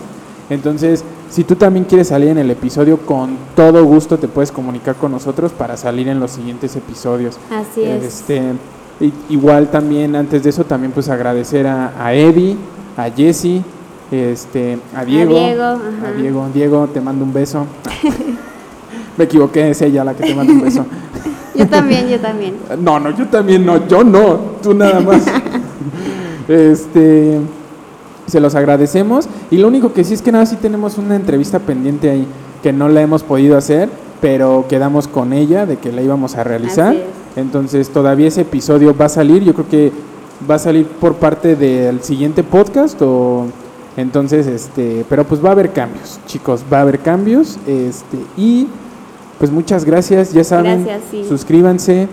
Entonces, 0.50 1.04
si 1.30 1.44
tú 1.44 1.54
también 1.54 1.84
quieres 1.84 2.08
salir 2.08 2.30
en 2.30 2.38
el 2.38 2.50
episodio, 2.50 2.98
con 2.98 3.36
todo 3.54 3.84
gusto 3.84 4.18
te 4.18 4.26
puedes 4.26 4.50
comunicar 4.50 4.96
con 4.96 5.12
nosotros 5.12 5.52
para 5.52 5.76
salir 5.76 6.08
en 6.08 6.18
los 6.18 6.32
siguientes 6.32 6.74
episodios. 6.74 7.38
Así 7.52 7.84
es. 7.84 8.02
Este, 8.02 8.42
igual 9.28 9.70
también, 9.70 10.16
antes 10.16 10.42
de 10.42 10.50
eso, 10.50 10.64
también 10.64 10.90
pues 10.90 11.08
agradecer 11.08 11.68
a, 11.68 11.92
a 12.04 12.12
Eddie, 12.12 12.56
a 12.96 13.08
Jesse, 13.10 13.62
este, 14.10 14.76
a 14.92 15.04
Diego. 15.04 15.38
Diego, 15.38 15.62
a. 15.62 16.12
Diego, 16.20 16.48
Diego, 16.52 16.88
te 16.92 17.00
mando 17.00 17.24
un 17.24 17.32
beso. 17.32 17.64
Me 19.16 19.24
equivoqué, 19.24 19.70
es 19.70 19.80
ella 19.82 20.02
la 20.02 20.14
que 20.14 20.24
te 20.24 20.34
manda 20.34 20.52
un 20.52 20.62
beso. 20.62 20.84
Yo 21.60 21.68
también, 21.68 22.08
yo 22.08 22.18
también. 22.18 22.54
No, 22.80 22.98
no, 22.98 23.10
yo 23.16 23.26
también 23.26 23.66
no, 23.66 23.86
yo 23.86 24.02
no, 24.02 24.36
tú 24.62 24.74
nada 24.74 25.00
más. 25.00 25.22
este, 26.48 27.38
se 28.26 28.40
los 28.40 28.54
agradecemos 28.54 29.28
y 29.50 29.58
lo 29.58 29.68
único 29.68 29.92
que 29.92 30.04
sí 30.04 30.14
es 30.14 30.22
que 30.22 30.32
nada, 30.32 30.46
sí 30.46 30.56
tenemos 30.56 30.96
una 30.96 31.16
entrevista 31.16 31.58
pendiente 31.58 32.08
ahí 32.08 32.26
que 32.62 32.72
no 32.72 32.88
la 32.88 33.02
hemos 33.02 33.22
podido 33.22 33.58
hacer, 33.58 33.88
pero 34.20 34.64
quedamos 34.68 35.08
con 35.08 35.32
ella 35.32 35.66
de 35.66 35.76
que 35.76 35.92
la 35.92 36.02
íbamos 36.02 36.36
a 36.36 36.44
realizar. 36.44 36.96
Entonces 37.36 37.90
todavía 37.90 38.28
ese 38.28 38.42
episodio 38.42 38.96
va 38.96 39.06
a 39.06 39.10
salir, 39.10 39.42
yo 39.42 39.54
creo 39.54 39.68
que 39.68 39.92
va 40.48 40.54
a 40.54 40.58
salir 40.58 40.86
por 40.86 41.16
parte 41.16 41.56
del 41.56 42.02
siguiente 42.02 42.42
podcast 42.42 43.00
o 43.02 43.46
entonces 43.96 44.46
este, 44.46 45.04
pero 45.08 45.24
pues 45.24 45.44
va 45.44 45.50
a 45.50 45.52
haber 45.52 45.72
cambios, 45.72 46.20
chicos, 46.26 46.62
va 46.72 46.78
a 46.78 46.82
haber 46.82 47.00
cambios, 47.00 47.58
este 47.66 48.18
y 48.36 48.66
pues 49.40 49.50
muchas 49.50 49.84
gracias, 49.84 50.32
ya 50.32 50.44
saben, 50.44 50.84
Gracias, 50.84 51.10
sí. 51.10 51.24
suscríbanse, 51.28 52.06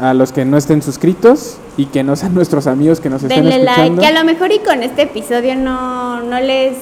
a 0.00 0.12
los 0.12 0.30
que 0.32 0.44
no 0.44 0.56
estén 0.58 0.82
suscritos 0.82 1.56
y 1.76 1.86
que 1.86 2.02
no 2.04 2.14
sean 2.16 2.34
nuestros 2.40 2.66
amigos 2.66 3.00
que 3.00 3.08
nos 3.08 3.22
estén 3.22 3.44
Denle 3.44 3.62
escuchando. 3.62 3.82
like, 3.94 4.00
que 4.00 4.06
a 4.06 4.12
lo 4.20 4.24
mejor 4.26 4.52
y 4.52 4.58
con 4.58 4.82
este 4.82 5.02
episodio 5.02 5.54
no, 5.56 6.20
no 6.22 6.38
les, 6.40 6.74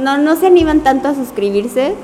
no, 0.00 0.16
no 0.16 0.34
se 0.36 0.46
animan 0.46 0.80
tanto 0.80 1.08
a 1.08 1.14
suscribirse, 1.14 1.94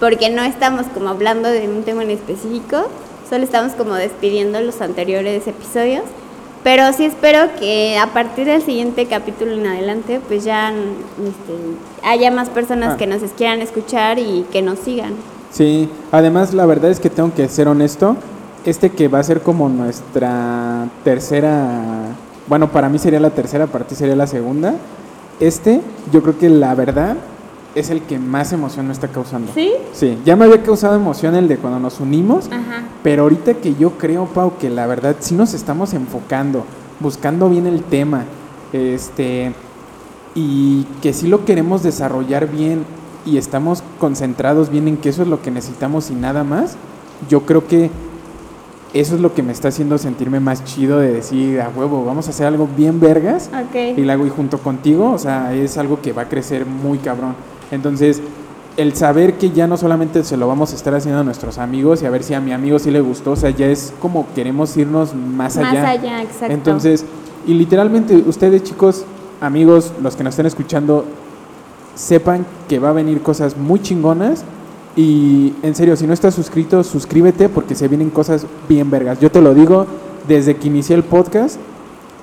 porque 0.00 0.28
no 0.30 0.42
estamos 0.42 0.86
como 0.92 1.08
hablando 1.08 1.48
de 1.48 1.68
un 1.68 1.84
tema 1.84 2.02
en 2.02 2.10
específico, 2.10 2.88
solo 3.30 3.44
estamos 3.44 3.72
como 3.72 3.94
despidiendo 3.94 4.60
los 4.60 4.80
anteriores 4.80 5.46
episodios, 5.46 6.02
pero 6.64 6.92
sí 6.92 7.04
espero 7.04 7.48
que 7.60 7.98
a 7.98 8.08
partir 8.12 8.46
del 8.46 8.62
siguiente 8.62 9.06
capítulo 9.06 9.52
en 9.52 9.66
adelante, 9.66 10.20
pues 10.26 10.44
ya 10.44 10.70
este, 10.70 11.54
haya 12.02 12.30
más 12.30 12.48
personas 12.50 12.94
Ah. 12.94 12.96
que 12.96 13.06
nos 13.06 13.22
quieran 13.36 13.60
escuchar 13.62 14.18
y 14.18 14.44
que 14.50 14.62
nos 14.62 14.78
sigan. 14.80 15.12
Sí, 15.54 15.88
además 16.10 16.52
la 16.52 16.66
verdad 16.66 16.90
es 16.90 16.98
que 16.98 17.10
tengo 17.10 17.32
que 17.32 17.48
ser 17.48 17.68
honesto, 17.68 18.16
este 18.64 18.90
que 18.90 19.06
va 19.06 19.20
a 19.20 19.22
ser 19.22 19.40
como 19.40 19.68
nuestra 19.68 20.88
tercera, 21.04 22.06
bueno, 22.48 22.72
para 22.72 22.88
mí 22.88 22.98
sería 22.98 23.20
la 23.20 23.30
tercera, 23.30 23.68
para 23.68 23.84
ti 23.86 23.94
sería 23.94 24.16
la 24.16 24.26
segunda. 24.26 24.74
Este, 25.38 25.80
yo 26.12 26.22
creo 26.22 26.38
que 26.38 26.48
la 26.48 26.74
verdad 26.74 27.16
es 27.76 27.90
el 27.90 28.02
que 28.02 28.18
más 28.18 28.52
emoción 28.52 28.88
me 28.88 28.92
está 28.92 29.06
causando. 29.06 29.52
¿Sí? 29.54 29.70
Sí, 29.92 30.18
ya 30.24 30.34
me 30.34 30.46
había 30.46 30.60
causado 30.60 30.96
emoción 30.96 31.36
el 31.36 31.46
de 31.46 31.56
cuando 31.56 31.78
nos 31.78 32.00
unimos, 32.00 32.46
Ajá. 32.46 32.88
pero 33.04 33.22
ahorita 33.22 33.54
que 33.54 33.76
yo 33.76 33.92
creo, 33.92 34.26
Pau, 34.26 34.54
que 34.58 34.70
la 34.70 34.88
verdad 34.88 35.14
sí 35.20 35.36
nos 35.36 35.54
estamos 35.54 35.94
enfocando, 35.94 36.64
buscando 36.98 37.48
bien 37.48 37.68
el 37.68 37.84
tema, 37.84 38.24
este, 38.72 39.52
y 40.34 40.82
que 41.00 41.12
sí 41.12 41.28
lo 41.28 41.44
queremos 41.44 41.84
desarrollar 41.84 42.50
bien 42.50 42.84
y 43.24 43.36
estamos 43.38 43.83
concentrados 43.98 44.70
bien 44.70 44.88
en 44.88 44.96
que 44.96 45.08
eso 45.08 45.22
es 45.22 45.28
lo 45.28 45.42
que 45.42 45.50
necesitamos 45.50 46.10
y 46.10 46.14
nada 46.14 46.44
más, 46.44 46.76
yo 47.28 47.42
creo 47.42 47.66
que 47.66 47.90
eso 48.92 49.16
es 49.16 49.20
lo 49.20 49.34
que 49.34 49.42
me 49.42 49.52
está 49.52 49.68
haciendo 49.68 49.98
sentirme 49.98 50.38
más 50.38 50.64
chido 50.64 51.00
de 51.00 51.12
decir, 51.12 51.60
a 51.60 51.68
huevo, 51.68 52.04
vamos 52.04 52.28
a 52.28 52.30
hacer 52.30 52.46
algo 52.46 52.68
bien 52.76 53.00
vergas 53.00 53.50
y 53.74 54.02
la 54.02 54.12
hago 54.12 54.24
y 54.24 54.30
junto 54.30 54.58
contigo, 54.58 55.10
o 55.10 55.18
sea, 55.18 55.52
es 55.52 55.76
algo 55.78 56.00
que 56.00 56.12
va 56.12 56.22
a 56.22 56.28
crecer 56.28 56.64
muy 56.64 56.98
cabrón. 56.98 57.34
Entonces, 57.72 58.22
el 58.76 58.94
saber 58.94 59.34
que 59.34 59.50
ya 59.50 59.66
no 59.66 59.76
solamente 59.76 60.22
se 60.22 60.36
lo 60.36 60.46
vamos 60.46 60.72
a 60.72 60.76
estar 60.76 60.94
haciendo 60.94 61.20
a 61.20 61.24
nuestros 61.24 61.58
amigos 61.58 62.02
y 62.02 62.06
a 62.06 62.10
ver 62.10 62.22
si 62.22 62.34
a 62.34 62.40
mi 62.40 62.52
amigo 62.52 62.78
sí 62.78 62.90
le 62.92 63.00
gustó, 63.00 63.32
o 63.32 63.36
sea, 63.36 63.50
ya 63.50 63.66
es 63.66 63.92
como 64.00 64.26
queremos 64.32 64.76
irnos 64.76 65.12
más 65.14 65.56
allá. 65.56 65.82
Más 65.82 65.98
allá, 65.98 66.22
exacto. 66.22 66.54
Entonces, 66.54 67.04
y 67.46 67.54
literalmente 67.54 68.16
ustedes 68.26 68.62
chicos, 68.62 69.04
amigos, 69.40 69.92
los 70.02 70.14
que 70.14 70.22
nos 70.22 70.34
estén 70.34 70.46
escuchando, 70.46 71.04
sepan 71.94 72.44
que 72.68 72.78
va 72.78 72.90
a 72.90 72.92
venir 72.92 73.22
cosas 73.22 73.56
muy 73.56 73.80
chingonas 73.80 74.44
y 74.96 75.54
en 75.62 75.74
serio, 75.74 75.96
si 75.96 76.06
no 76.06 76.12
estás 76.12 76.34
suscrito, 76.34 76.82
suscríbete 76.84 77.48
porque 77.48 77.74
se 77.74 77.88
vienen 77.88 78.10
cosas 78.10 78.46
bien 78.68 78.90
vergas. 78.90 79.18
Yo 79.20 79.30
te 79.30 79.40
lo 79.40 79.54
digo 79.54 79.86
desde 80.28 80.56
que 80.56 80.68
inicié 80.68 80.94
el 80.96 81.02
podcast, 81.02 81.56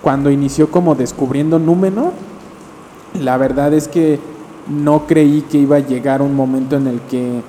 cuando 0.01 0.32
inició 0.32 0.72
como 0.72 0.96
descubriendo 0.96 1.60
Númenor, 1.60 2.12
la 3.20 3.38
verdad 3.38 3.74
es 3.74 3.88
que 3.88 4.20
no 4.70 5.06
creí 5.06 5.42
que 5.42 5.58
iba 5.58 5.75
a 5.78 5.80
llegar 5.80 6.22
un 6.22 6.36
momento 6.36 6.78
en 6.78 6.88
el 6.88 7.01
que 7.01 7.42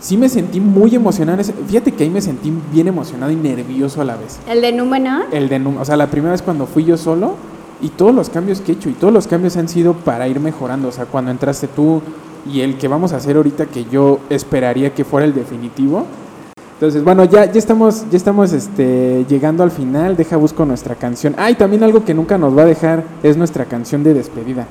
sí 0.00 0.16
me 0.16 0.28
sentí 0.28 0.60
muy 0.60 0.94
emocionado. 0.94 1.42
Fíjate 1.66 1.92
que 1.92 2.04
ahí 2.04 2.10
me 2.10 2.20
sentí 2.20 2.52
bien 2.72 2.86
emocionado 2.88 3.32
y 3.32 3.36
nervioso 3.36 4.00
a 4.00 4.04
la 4.04 4.16
vez. 4.16 4.38
¿El 4.48 4.60
de 4.60 4.72
Númenor? 4.72 5.24
El 5.32 5.48
de, 5.48 5.58
Num- 5.58 5.78
o 5.80 5.84
sea, 5.84 5.96
la 5.96 6.06
primera 6.06 6.32
vez 6.32 6.42
cuando 6.42 6.66
fui 6.66 6.84
yo 6.84 6.96
solo 6.96 7.34
y 7.80 7.88
todos 7.88 8.14
los 8.14 8.30
cambios 8.30 8.60
que 8.60 8.72
he 8.72 8.74
hecho 8.74 8.88
y 8.88 8.92
todos 8.92 9.12
los 9.12 9.26
cambios 9.26 9.56
han 9.56 9.68
sido 9.68 9.94
para 9.94 10.28
ir 10.28 10.40
mejorando. 10.40 10.88
O 10.88 10.92
sea, 10.92 11.06
cuando 11.06 11.30
entraste 11.30 11.66
tú 11.68 12.02
y 12.50 12.60
el 12.60 12.78
que 12.78 12.88
vamos 12.88 13.12
a 13.12 13.16
hacer 13.16 13.36
ahorita 13.36 13.66
que 13.66 13.84
yo 13.84 14.20
esperaría 14.30 14.94
que 14.94 15.04
fuera 15.04 15.26
el 15.26 15.34
definitivo. 15.34 16.04
Entonces, 16.74 17.04
bueno, 17.04 17.24
ya, 17.24 17.44
ya 17.44 17.58
estamos, 17.58 18.06
ya 18.10 18.16
estamos 18.16 18.52
este, 18.52 19.26
llegando 19.28 19.62
al 19.62 19.70
final. 19.70 20.16
Deja 20.16 20.36
busco 20.36 20.64
nuestra 20.64 20.94
canción. 20.94 21.34
Ah, 21.36 21.50
y 21.50 21.54
también 21.54 21.82
algo 21.82 22.04
que 22.04 22.14
nunca 22.14 22.38
nos 22.38 22.56
va 22.56 22.62
a 22.62 22.66
dejar 22.66 23.04
es 23.22 23.36
nuestra 23.36 23.66
canción 23.66 24.02
de 24.02 24.14
despedida. 24.14 24.66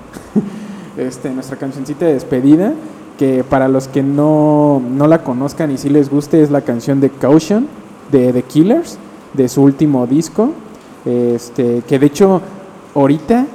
este, 0.98 1.30
nuestra 1.30 1.58
cancioncita 1.58 2.06
de 2.06 2.14
despedida. 2.14 2.74
Que 3.20 3.44
para 3.44 3.68
los 3.68 3.88
que 3.88 4.02
no, 4.02 4.82
no 4.90 5.06
la 5.06 5.24
conozcan 5.24 5.72
y 5.72 5.78
si 5.78 5.90
les 5.90 6.10
guste, 6.10 6.42
es 6.42 6.50
la 6.50 6.62
canción 6.62 7.02
de 7.02 7.10
Caution 7.10 7.68
de 8.12 8.34
The 8.34 8.44
Killers, 8.44 8.98
de 9.34 9.48
su 9.50 9.62
último 9.62 10.08
disco. 10.08 10.52
Este, 11.06 11.84
que 11.88 12.00
de 12.00 12.06
hecho, 12.06 12.42
ahorita 13.02 13.46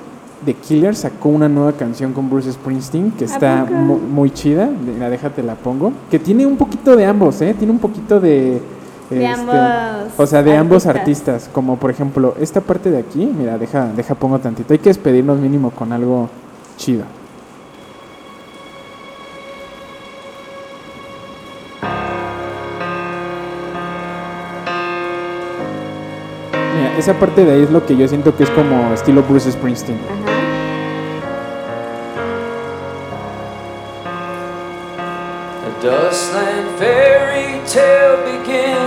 The 0.44 0.54
Killers 0.54 0.98
sacó 0.98 1.30
una 1.30 1.48
nueva 1.48 1.72
canción 1.72 2.12
con 2.12 2.28
Bruce 2.28 2.52
Springsteen 2.52 3.12
que 3.12 3.24
¿A 3.24 3.26
está 3.26 3.64
mu- 3.64 3.98
muy 3.98 4.30
chida. 4.30 4.68
La 4.98 5.08
déjate 5.08 5.42
la 5.42 5.54
pongo. 5.54 5.92
Que 6.10 6.18
tiene 6.18 6.44
un 6.44 6.56
poquito 6.56 6.96
de 6.96 7.06
ambos, 7.06 7.40
¿eh? 7.40 7.54
Tiene 7.58 7.72
un 7.72 7.78
poquito 7.78 8.20
de. 8.20 8.60
De 9.10 9.22
este, 9.24 9.40
ambos 9.40 9.56
O 10.16 10.26
sea, 10.26 10.42
de 10.42 10.56
ambos 10.56 10.86
artistas. 10.86 11.34
artistas. 11.34 11.50
Como 11.54 11.76
por 11.76 11.90
ejemplo, 11.90 12.34
esta 12.40 12.60
parte 12.60 12.90
de 12.90 12.98
aquí. 12.98 13.30
Mira, 13.38 13.56
deja, 13.58 13.86
deja 13.94 14.14
pongo 14.14 14.38
tantito. 14.38 14.72
Hay 14.74 14.78
que 14.78 14.88
despedirnos 14.90 15.38
mínimo 15.38 15.70
con 15.70 15.92
algo 15.92 16.28
chido. 16.76 17.04
Esa 26.98 27.14
parte 27.14 27.44
de 27.44 27.52
ahí 27.52 27.62
es 27.62 27.70
lo 27.70 27.84
que 27.84 27.96
yo 27.96 28.06
siento 28.08 28.36
que 28.36 28.44
es 28.44 28.50
como 28.50 28.92
estilo 28.92 29.22
Bruce 29.22 29.50
Springsteen. 29.50 29.98
Ajá. 30.26 30.34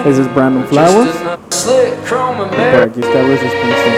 Ese 0.05 0.21
es 0.21 0.33
Brandon 0.33 0.65
Flowers. 0.65 1.11
Y 2.51 2.75
por 2.75 2.83
aquí 2.83 3.01
está 3.01 3.21
Bruce 3.21 3.49
Springsteen. 3.49 3.95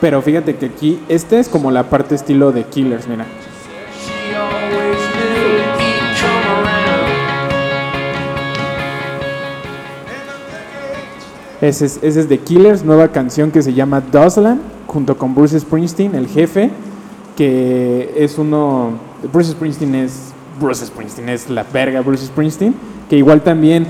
Pero 0.00 0.22
fíjate 0.22 0.56
que 0.56 0.66
aquí, 0.66 1.02
este 1.08 1.40
es 1.40 1.48
como 1.48 1.70
la 1.70 1.84
parte 1.84 2.14
estilo 2.14 2.52
de 2.52 2.64
Killers, 2.64 3.06
mira. 3.08 3.26
Ese 11.66 11.86
es, 11.86 11.98
es 12.00 12.28
de 12.28 12.38
Killers, 12.38 12.84
nueva 12.84 13.08
canción 13.08 13.50
que 13.50 13.60
se 13.60 13.74
llama 13.74 14.00
Dustland, 14.00 14.60
junto 14.86 15.18
con 15.18 15.34
Bruce 15.34 15.58
Springsteen, 15.58 16.14
el 16.14 16.28
jefe, 16.28 16.70
que 17.36 18.14
es 18.16 18.38
uno... 18.38 18.90
Bruce 19.32 19.50
Springsteen 19.50 19.96
es... 19.96 20.32
Bruce 20.60 20.86
Springsteen 20.86 21.28
es 21.28 21.50
la 21.50 21.64
verga 21.64 22.02
Bruce 22.02 22.24
Springsteen, 22.26 22.72
que 23.10 23.16
igual 23.16 23.42
también... 23.42 23.84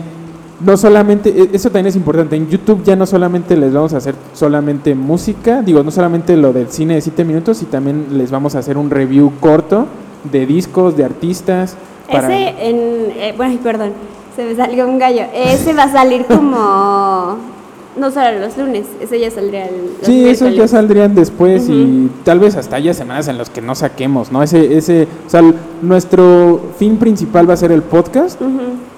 No 0.58 0.78
solamente, 0.78 1.28
e- 1.28 1.50
eso 1.52 1.68
también 1.68 1.88
es 1.88 1.96
importante, 1.96 2.34
en 2.34 2.48
YouTube 2.48 2.82
ya 2.82 2.96
no 2.96 3.04
solamente 3.04 3.54
les 3.58 3.74
vamos 3.74 3.92
a 3.92 3.98
hacer 3.98 4.14
solamente 4.32 4.94
música, 4.94 5.60
digo, 5.60 5.82
no 5.82 5.90
solamente 5.90 6.34
lo 6.34 6.54
del 6.54 6.70
cine 6.70 6.94
de 6.94 7.02
7 7.02 7.24
minutos, 7.24 7.60
y 7.60 7.66
también 7.66 8.06
les 8.12 8.30
vamos 8.30 8.54
a 8.54 8.60
hacer 8.60 8.78
un 8.78 8.88
review 8.88 9.32
corto 9.38 9.86
de 10.32 10.46
discos, 10.46 10.96
de 10.96 11.04
artistas. 11.04 11.76
Ese 12.08 12.48
en... 12.70 12.76
eh, 13.16 13.34
bueno, 13.36 13.58
perdón, 13.62 13.90
se 14.34 14.46
me 14.46 14.56
salió 14.56 14.88
un 14.88 14.98
gallo. 14.98 15.24
Ese 15.34 15.74
va 15.74 15.82
a 15.82 15.92
salir 15.92 16.24
como... 16.24 17.55
No 17.98 18.10
solo 18.10 18.38
los 18.40 18.58
lunes, 18.58 18.86
ese 19.00 19.18
ya 19.18 19.30
saldría 19.30 19.66
el... 19.66 19.74
los 19.98 20.06
Sí, 20.06 20.28
esos 20.28 20.54
ya 20.54 20.68
saldrían 20.68 21.14
después 21.14 21.68
y 21.68 22.10
tal 22.24 22.40
vez 22.40 22.54
hasta 22.56 22.76
haya 22.76 22.92
semanas 22.92 23.28
en 23.28 23.38
los 23.38 23.48
que 23.48 23.62
no 23.62 23.74
saquemos, 23.74 24.30
¿no? 24.30 24.42
Ese, 24.42 24.76
ese, 24.76 25.08
o 25.26 25.30
sea, 25.30 25.42
nuestro 25.80 26.60
fin 26.78 26.98
principal 26.98 27.48
va 27.48 27.54
a 27.54 27.56
ser 27.56 27.72
el 27.72 27.82
podcast 27.82 28.40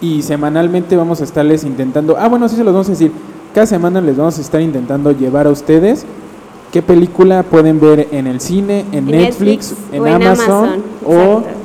y 0.01 0.23
semanalmente 0.23 0.97
vamos 0.97 1.21
a 1.21 1.25
estarles 1.25 1.63
intentando, 1.63 2.17
ah, 2.19 2.29
bueno, 2.29 2.49
sí 2.49 2.57
se 2.57 2.65
los 2.65 2.73
vamos 2.73 2.89
a 2.89 2.93
decir, 2.93 3.13
cada 3.55 3.67
semana 3.67 4.01
les 4.01 4.17
vamos 4.17 4.37
a 4.39 4.41
estar 4.41 4.61
intentando 4.61 5.13
llevar 5.13 5.47
a 5.47 5.51
ustedes 5.51 6.05
qué 6.73 6.83
película 6.83 7.43
pueden 7.45 7.81
ver 7.81 8.09
en 8.11 8.27
el 8.27 8.41
cine, 8.41 8.85
en, 8.93 8.99
En 8.99 9.07
Netflix, 9.07 9.71
Netflix 9.71 9.93
en, 9.93 10.07
Amazon, 10.09 10.49
Amazon, 10.49 10.83
o 11.07 11.39
exacto. 11.39 11.58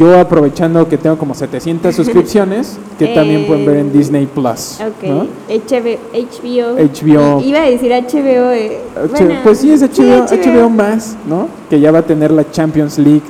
Yo 0.00 0.18
aprovechando 0.18 0.88
que 0.88 0.96
tengo 0.98 1.16
como 1.18 1.34
700 1.34 1.94
suscripciones, 2.00 2.78
que 2.98 3.08
también 3.08 3.46
pueden 3.46 3.66
ver 3.66 3.76
en 3.76 3.86
Eh, 3.88 3.90
Disney 3.92 4.26
Plus, 4.26 4.78
Ok, 4.80 5.28
HBO. 5.48 6.76
HBO. 6.76 7.40
Iba 7.42 7.58
a 7.60 7.70
decir 7.70 7.92
HBO. 7.92 8.50
eh, 8.50 8.78
bueno, 9.10 9.34
pues 9.44 9.58
sí, 9.58 9.70
es 9.70 9.80
sí, 9.80 9.86
HBO, 10.02 10.26
HBO 10.26 10.70
más, 10.70 11.16
¿no? 11.28 11.48
Que 11.68 11.78
ya 11.80 11.90
va 11.92 11.98
a 12.00 12.02
tener 12.02 12.30
la 12.30 12.50
Champions 12.50 12.98
League. 12.98 13.22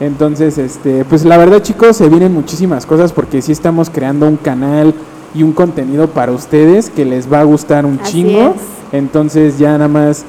Entonces, 0.00 0.58
este, 0.58 1.04
pues 1.04 1.24
la 1.24 1.36
verdad, 1.38 1.60
chicos, 1.62 1.96
se 1.96 2.08
vienen 2.08 2.32
muchísimas 2.32 2.86
cosas 2.86 3.12
porque 3.12 3.42
sí 3.42 3.50
estamos 3.50 3.90
creando 3.90 4.28
un 4.28 4.36
canal 4.36 4.94
y 5.34 5.42
un 5.42 5.52
contenido 5.52 6.06
para 6.08 6.30
ustedes 6.32 6.88
que 6.90 7.04
les 7.04 7.30
va 7.30 7.40
a 7.40 7.44
gustar 7.44 7.84
un 7.84 7.98
Así 8.00 8.12
chingo. 8.22 8.54
es. 8.54 8.62
Entonces, 8.92 9.58
ya 9.58 9.72
nada 9.72 9.88
más 9.88 10.24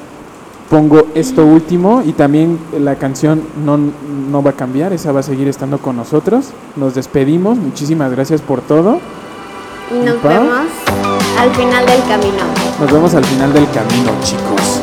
pongo 0.69 1.07
esto 1.15 1.45
último 1.45 2.03
y 2.05 2.13
también 2.13 2.59
la 2.79 2.95
canción 2.95 3.41
no, 3.65 3.77
no 3.77 4.43
va 4.43 4.51
a 4.51 4.53
cambiar, 4.53 4.93
esa 4.93 5.11
va 5.11 5.21
a 5.21 5.23
seguir 5.23 5.47
estando 5.47 5.79
con 5.79 5.95
nosotros. 5.95 6.49
Nos 6.75 6.95
despedimos, 6.95 7.57
muchísimas 7.57 8.11
gracias 8.11 8.41
por 8.41 8.61
todo. 8.61 8.99
Y 9.91 10.05
nos 10.05 10.21
vemos 10.21 10.67
al 11.39 11.51
final 11.55 11.85
del 11.85 12.01
camino. 12.03 12.43
Nos 12.79 12.91
vemos 12.91 13.15
al 13.15 13.25
final 13.25 13.51
del 13.51 13.65
camino, 13.71 14.11
chicos. 14.23 14.79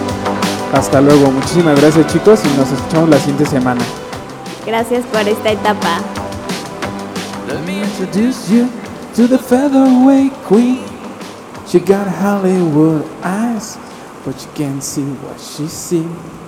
Hasta 0.73 1.01
luego. 1.01 1.31
Muchísimas 1.31 1.81
gracias, 1.81 2.07
chicos, 2.13 2.41
y 2.45 2.59
nos 2.59 2.71
escuchamos 2.71 3.09
la 3.09 3.19
siguiente 3.19 3.47
semana. 3.47 3.81
Gracias 4.67 5.05
por 5.07 5.21
esta 5.21 5.53
etapa. 5.53 6.01
Let 7.47 7.61
me 7.65 7.83
introduce 7.85 8.51
you 8.51 8.69
to 9.15 9.29
the 9.29 9.39
featherweight 9.39 10.33
queen. 10.49 10.81
She 11.69 11.79
got 11.79 12.07
Hollywood 12.09 13.05
eyes, 13.23 13.79
but 14.27 14.45
you 14.45 14.51
can't 14.57 14.83
see 14.83 15.05
what 15.23 15.41
she 15.41 15.69
see. 15.69 16.46